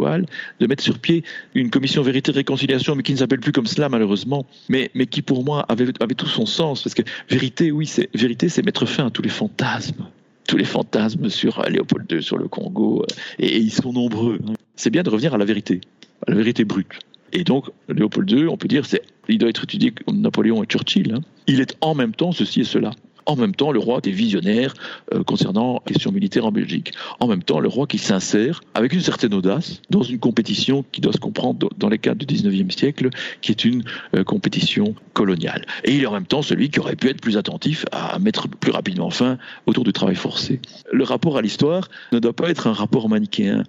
De 0.59 0.67
mettre 0.67 0.83
sur 0.83 0.99
pied 0.99 1.23
une 1.53 1.69
commission 1.69 2.01
vérité 2.01 2.31
réconciliation, 2.31 2.95
mais 2.95 3.03
qui 3.03 3.13
ne 3.13 3.17
s'appelle 3.17 3.39
plus 3.39 3.51
comme 3.51 3.67
cela 3.67 3.89
malheureusement, 3.89 4.45
mais, 4.69 4.91
mais 4.93 5.05
qui 5.05 5.21
pour 5.21 5.43
moi 5.43 5.65
avait, 5.69 5.87
avait 5.99 6.15
tout 6.15 6.27
son 6.27 6.45
sens. 6.45 6.83
Parce 6.83 6.93
que 6.93 7.03
vérité, 7.29 7.71
oui, 7.71 7.85
c'est 7.85 8.09
vérité, 8.13 8.49
c'est 8.49 8.63
mettre 8.63 8.85
fin 8.85 9.07
à 9.07 9.09
tous 9.09 9.21
les 9.21 9.29
fantasmes 9.29 10.05
tous 10.47 10.57
les 10.57 10.65
fantasmes 10.65 11.29
sur 11.29 11.61
Léopold 11.63 12.11
II, 12.11 12.21
sur 12.21 12.37
le 12.37 12.47
Congo, 12.47 13.01
euh, 13.01 13.05
et, 13.39 13.57
ils 13.57 13.71
sont 13.71 13.91
nombreux. 13.91 14.39
C'est 14.75 14.89
bien 14.89 15.03
de 15.03 15.09
revenir 15.09 15.33
à 15.33 15.37
la 15.37 15.45
vérité, 15.45 15.81
à 16.27 16.31
la 16.31 16.37
vérité 16.37 16.65
brute. 16.65 16.99
Et 17.33 17.43
donc, 17.43 17.65
Léopold 17.89 18.29
II, 18.29 18.47
on 18.47 18.57
peut 18.57 18.67
dire, 18.67 18.85
c'est, 18.85 19.01
il 19.27 19.37
doit 19.37 19.49
être 19.49 19.63
étudié 19.63 19.91
comme 19.91 20.21
Napoléon 20.21 20.63
et 20.63 20.67
Churchill. 20.67 21.13
Hein. 21.15 21.21
Il 21.47 21.59
est 21.59 21.75
en 21.81 21.95
même 21.95 22.13
temps 22.13 22.31
ceci 22.31 22.61
et 22.61 22.65
cela. 22.65 22.91
En 23.25 23.35
même 23.35 23.55
temps, 23.55 23.71
le 23.71 23.79
roi 23.79 23.99
était 23.99 24.11
visionnaire 24.11 24.73
euh, 25.13 25.23
concernant 25.23 25.81
la 25.85 25.93
question 25.93 26.11
militaire 26.11 26.45
en 26.45 26.51
Belgique. 26.51 26.93
En 27.19 27.27
même 27.27 27.43
temps, 27.43 27.59
le 27.59 27.67
roi 27.67 27.87
qui 27.87 27.97
s'insère 27.97 28.61
avec 28.73 28.93
une 28.93 29.01
certaine 29.01 29.33
audace 29.33 29.81
dans 29.89 30.03
une 30.03 30.19
compétition 30.19 30.85
qui 30.91 31.01
doit 31.01 31.13
se 31.13 31.19
comprendre 31.19 31.69
dans 31.77 31.89
les 31.89 31.97
cadres 31.97 32.23
du 32.23 32.35
19e 32.35 32.71
siècle, 32.71 33.09
qui 33.41 33.51
est 33.51 33.65
une 33.65 33.83
euh, 34.15 34.23
compétition 34.23 34.95
coloniale. 35.13 35.65
Et 35.83 35.95
il 35.95 36.03
est 36.03 36.05
en 36.05 36.13
même 36.13 36.27
temps 36.27 36.41
celui 36.41 36.69
qui 36.69 36.79
aurait 36.79 36.95
pu 36.95 37.09
être 37.09 37.21
plus 37.21 37.37
attentif 37.37 37.85
à 37.91 38.19
mettre 38.19 38.47
plus 38.47 38.71
rapidement 38.71 39.09
fin 39.09 39.37
autour 39.65 39.83
du 39.83 39.93
travail 39.93 40.15
forcé. 40.15 40.59
Le 40.91 41.03
rapport 41.03 41.37
à 41.37 41.41
l'histoire 41.41 41.89
ne 42.11 42.19
doit 42.19 42.33
pas 42.33 42.49
être 42.49 42.67
un 42.67 42.73
rapport 42.73 43.09
manichéen. 43.09 43.63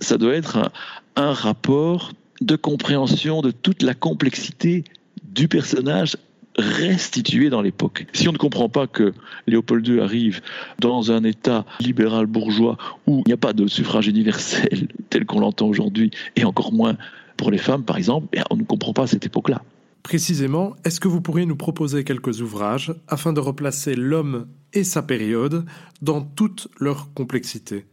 Ça, 0.00 0.18
doit 0.18 0.34
être 0.34 0.70
un 1.16 1.32
rapport 1.32 2.12
de 2.40 2.56
compréhension 2.56 3.42
de 3.42 3.50
toute 3.50 3.82
la 3.82 3.94
complexité 3.94 4.84
du 5.22 5.48
personnage 5.48 6.16
restitué 6.60 7.50
dans 7.50 7.62
l'époque. 7.62 8.06
Si 8.12 8.28
on 8.28 8.32
ne 8.32 8.38
comprend 8.38 8.68
pas 8.68 8.86
que 8.86 9.12
Léopold 9.46 9.86
II 9.86 10.00
arrive 10.00 10.40
dans 10.78 11.12
un 11.12 11.24
État 11.24 11.64
libéral 11.80 12.26
bourgeois 12.26 12.76
où 13.06 13.22
il 13.26 13.28
n'y 13.28 13.32
a 13.32 13.38
pas 13.38 13.52
de 13.52 13.66
suffrage 13.66 14.08
universel 14.08 14.88
tel 15.10 15.26
qu'on 15.26 15.40
l'entend 15.40 15.66
aujourd'hui, 15.66 16.10
et 16.36 16.44
encore 16.44 16.72
moins 16.72 16.96
pour 17.36 17.50
les 17.50 17.58
femmes 17.58 17.84
par 17.84 17.96
exemple, 17.96 18.28
eh, 18.32 18.40
on 18.50 18.56
ne 18.56 18.64
comprend 18.64 18.92
pas 18.92 19.06
cette 19.06 19.26
époque-là. 19.26 19.62
Précisément, 20.02 20.76
est-ce 20.84 21.00
que 21.00 21.08
vous 21.08 21.20
pourriez 21.20 21.46
nous 21.46 21.56
proposer 21.56 22.04
quelques 22.04 22.40
ouvrages 22.40 22.94
afin 23.08 23.32
de 23.32 23.40
replacer 23.40 23.94
l'homme 23.94 24.46
et 24.72 24.84
sa 24.84 25.02
période 25.02 25.64
dans 26.00 26.22
toute 26.22 26.68
leur 26.78 27.12
complexité? 27.12 27.84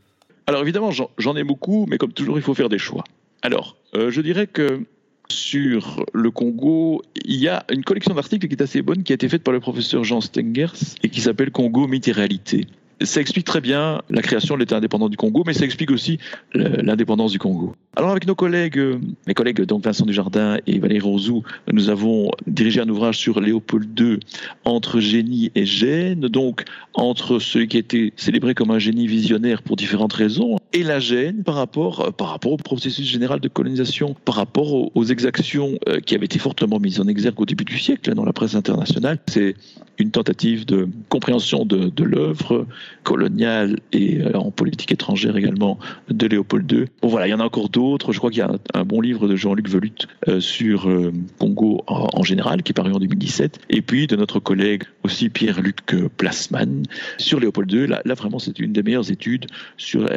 Alors 0.47 0.61
évidemment, 0.61 0.91
j'en 0.91 1.35
ai 1.35 1.43
beaucoup, 1.43 1.85
mais 1.89 1.97
comme 1.97 2.13
toujours, 2.13 2.37
il 2.37 2.41
faut 2.41 2.53
faire 2.53 2.69
des 2.69 2.77
choix. 2.77 3.03
Alors, 3.41 3.75
euh, 3.93 4.09
je 4.09 4.21
dirais 4.21 4.47
que 4.47 4.85
sur 5.29 6.03
le 6.13 6.31
Congo, 6.31 7.01
il 7.25 7.37
y 7.37 7.47
a 7.47 7.65
une 7.71 7.83
collection 7.83 8.13
d'articles 8.13 8.47
qui 8.47 8.55
est 8.55 8.61
assez 8.61 8.81
bonne, 8.81 9.03
qui 9.03 9.13
a 9.13 9.15
été 9.15 9.29
faite 9.29 9.43
par 9.43 9.53
le 9.53 9.59
professeur 9.59 10.03
Jean 10.03 10.21
Stengers 10.21 10.95
et 11.03 11.09
qui 11.09 11.21
s'appelle 11.21 11.51
Congo, 11.51 11.87
mythe 11.87 12.07
et 12.07 12.11
réalité 12.11 12.67
ça 13.01 13.21
explique 13.21 13.45
très 13.45 13.61
bien 13.61 14.01
la 14.09 14.21
création 14.21 14.55
de 14.55 14.61
l'État 14.61 14.77
indépendant 14.77 15.09
du 15.09 15.17
Congo, 15.17 15.43
mais 15.45 15.53
ça 15.53 15.65
explique 15.65 15.91
aussi 15.91 16.17
l'indépendance 16.53 17.31
du 17.31 17.39
Congo. 17.39 17.75
Alors 17.95 18.11
avec 18.11 18.25
nos 18.25 18.35
collègues, 18.35 18.79
mes 19.27 19.33
collègues 19.33 19.61
donc 19.63 19.83
Vincent 19.83 20.05
Dujardin 20.05 20.57
et 20.65 20.79
Valérie 20.79 20.99
Rosou, 21.01 21.43
nous 21.71 21.89
avons 21.89 22.31
dirigé 22.47 22.81
un 22.81 22.89
ouvrage 22.89 23.17
sur 23.17 23.39
Léopold 23.39 23.99
II 23.99 24.19
entre 24.65 24.99
génie 24.99 25.51
et 25.55 25.65
gêne, 25.65 26.21
donc 26.21 26.63
entre 26.93 27.39
celui 27.39 27.67
qui 27.67 27.77
était 27.77 28.13
célébré 28.15 28.55
comme 28.55 28.71
un 28.71 28.79
génie 28.79 29.07
visionnaire 29.07 29.61
pour 29.61 29.75
différentes 29.75 30.13
raisons 30.13 30.57
et 30.73 30.83
la 30.83 30.99
gêne 30.99 31.43
par 31.43 31.55
rapport, 31.55 32.13
par 32.13 32.29
rapport 32.29 32.51
au 32.51 32.57
processus 32.57 33.07
général 33.07 33.39
de 33.39 33.47
colonisation, 33.47 34.15
par 34.25 34.35
rapport 34.35 34.95
aux, 34.95 35.03
exactions 35.05 35.77
euh, 35.87 35.99
qui 35.99 36.15
avaient 36.15 36.25
été 36.25 36.39
fortement 36.39 36.79
mises 36.79 36.99
en 36.99 37.07
exergue 37.07 37.39
au 37.39 37.45
début 37.45 37.63
du 37.63 37.79
siècle 37.79 38.13
dans 38.13 38.25
la 38.25 38.33
presse 38.33 38.55
internationale. 38.55 39.19
C'est 39.27 39.55
une 39.99 40.11
tentative 40.11 40.65
de 40.65 40.87
compréhension 41.09 41.65
de, 41.65 42.03
l'œuvre 42.03 42.67
coloniale 43.03 43.79
et 43.91 44.21
euh, 44.21 44.33
en 44.37 44.51
politique 44.51 44.91
étrangère 44.91 45.35
également 45.35 45.77
de 46.09 46.27
Léopold 46.27 46.71
II. 46.71 46.85
Bon 47.01 47.09
voilà, 47.09 47.27
il 47.27 47.31
y 47.31 47.33
en 47.33 47.39
a 47.39 47.43
encore 47.43 47.69
d'autres. 47.69 48.13
Je 48.13 48.19
crois 48.19 48.29
qu'il 48.29 48.39
y 48.39 48.43
a 48.43 48.51
un, 48.73 48.85
bon 48.85 49.01
livre 49.01 49.27
de 49.27 49.35
Jean-Luc 49.35 49.67
Velut 49.67 49.91
euh, 50.27 50.39
sur 50.39 50.87
euh, 50.87 51.11
Congo 51.39 51.83
en, 51.87 52.23
général 52.23 52.63
qui 52.63 52.71
est 52.71 52.73
paru 52.73 52.93
en 52.93 52.99
2017. 52.99 53.59
Et 53.69 53.81
puis 53.81 54.07
de 54.07 54.15
notre 54.15 54.39
collègue 54.39 54.83
aussi 55.03 55.29
Pierre-Luc 55.29 55.77
Plasman 56.17 56.83
sur 57.17 57.39
Léopold 57.39 57.71
II. 57.71 57.87
Là 57.87 58.01
vraiment, 58.15 58.39
c'est 58.39 58.59
une 58.59 58.73
des 58.73 58.83
meilleures 58.83 59.11
études 59.11 59.47
sur 59.77 60.07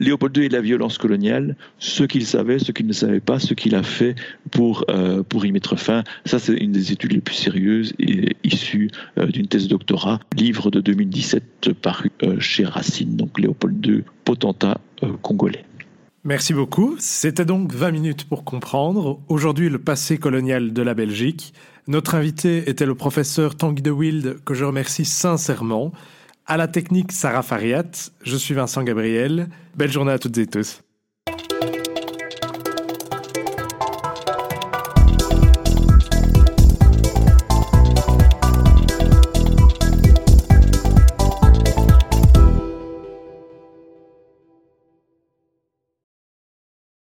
Léopold 0.00 0.36
II 0.36 0.44
et 0.44 0.48
la 0.48 0.60
violence 0.60 0.98
coloniale, 0.98 1.56
ce 1.78 2.04
qu'il 2.04 2.26
savait, 2.26 2.58
ce 2.58 2.72
qu'il 2.72 2.86
ne 2.86 2.92
savait 2.92 3.20
pas, 3.20 3.38
ce 3.38 3.54
qu'il 3.54 3.74
a 3.74 3.82
fait 3.82 4.14
pour, 4.50 4.86
pour 5.28 5.44
y 5.44 5.52
mettre 5.52 5.76
fin. 5.76 6.04
Ça, 6.24 6.38
c'est 6.38 6.54
une 6.54 6.72
des 6.72 6.92
études 6.92 7.12
les 7.12 7.20
plus 7.20 7.34
sérieuses 7.34 7.92
et 7.98 8.36
issues 8.44 8.90
d'une 9.16 9.48
thèse 9.48 9.68
doctorat, 9.68 10.20
livre 10.36 10.70
de 10.70 10.80
2017 10.80 11.72
par 11.72 12.02
euh, 12.22 12.38
chez 12.40 12.64
Racine, 12.64 13.16
donc 13.16 13.38
Léopold 13.38 13.84
II, 13.84 14.04
potentat 14.24 14.80
euh, 15.02 15.12
congolais. 15.22 15.64
Merci 16.24 16.52
beaucoup. 16.52 16.96
C'était 16.98 17.44
donc 17.44 17.72
20 17.72 17.90
minutes 17.92 18.24
pour 18.24 18.44
comprendre. 18.44 19.20
Aujourd'hui, 19.28 19.68
le 19.68 19.78
passé 19.78 20.18
colonial 20.18 20.72
de 20.72 20.82
la 20.82 20.94
Belgique. 20.94 21.54
Notre 21.86 22.14
invité 22.14 22.68
était 22.68 22.86
le 22.86 22.94
professeur 22.94 23.56
Tanguy 23.56 23.82
de 23.82 23.90
Wild, 23.90 24.38
que 24.44 24.52
je 24.52 24.64
remercie 24.64 25.04
sincèrement. 25.04 25.92
À 26.50 26.56
la 26.56 26.66
technique, 26.66 27.12
Sarah 27.12 27.42
Fariat. 27.42 27.84
Je 28.22 28.34
suis 28.34 28.54
Vincent 28.54 28.82
Gabriel. 28.82 29.50
Belle 29.76 29.92
journée 29.92 30.12
à 30.12 30.18
toutes 30.18 30.38
et 30.38 30.46
tous. 30.46 30.80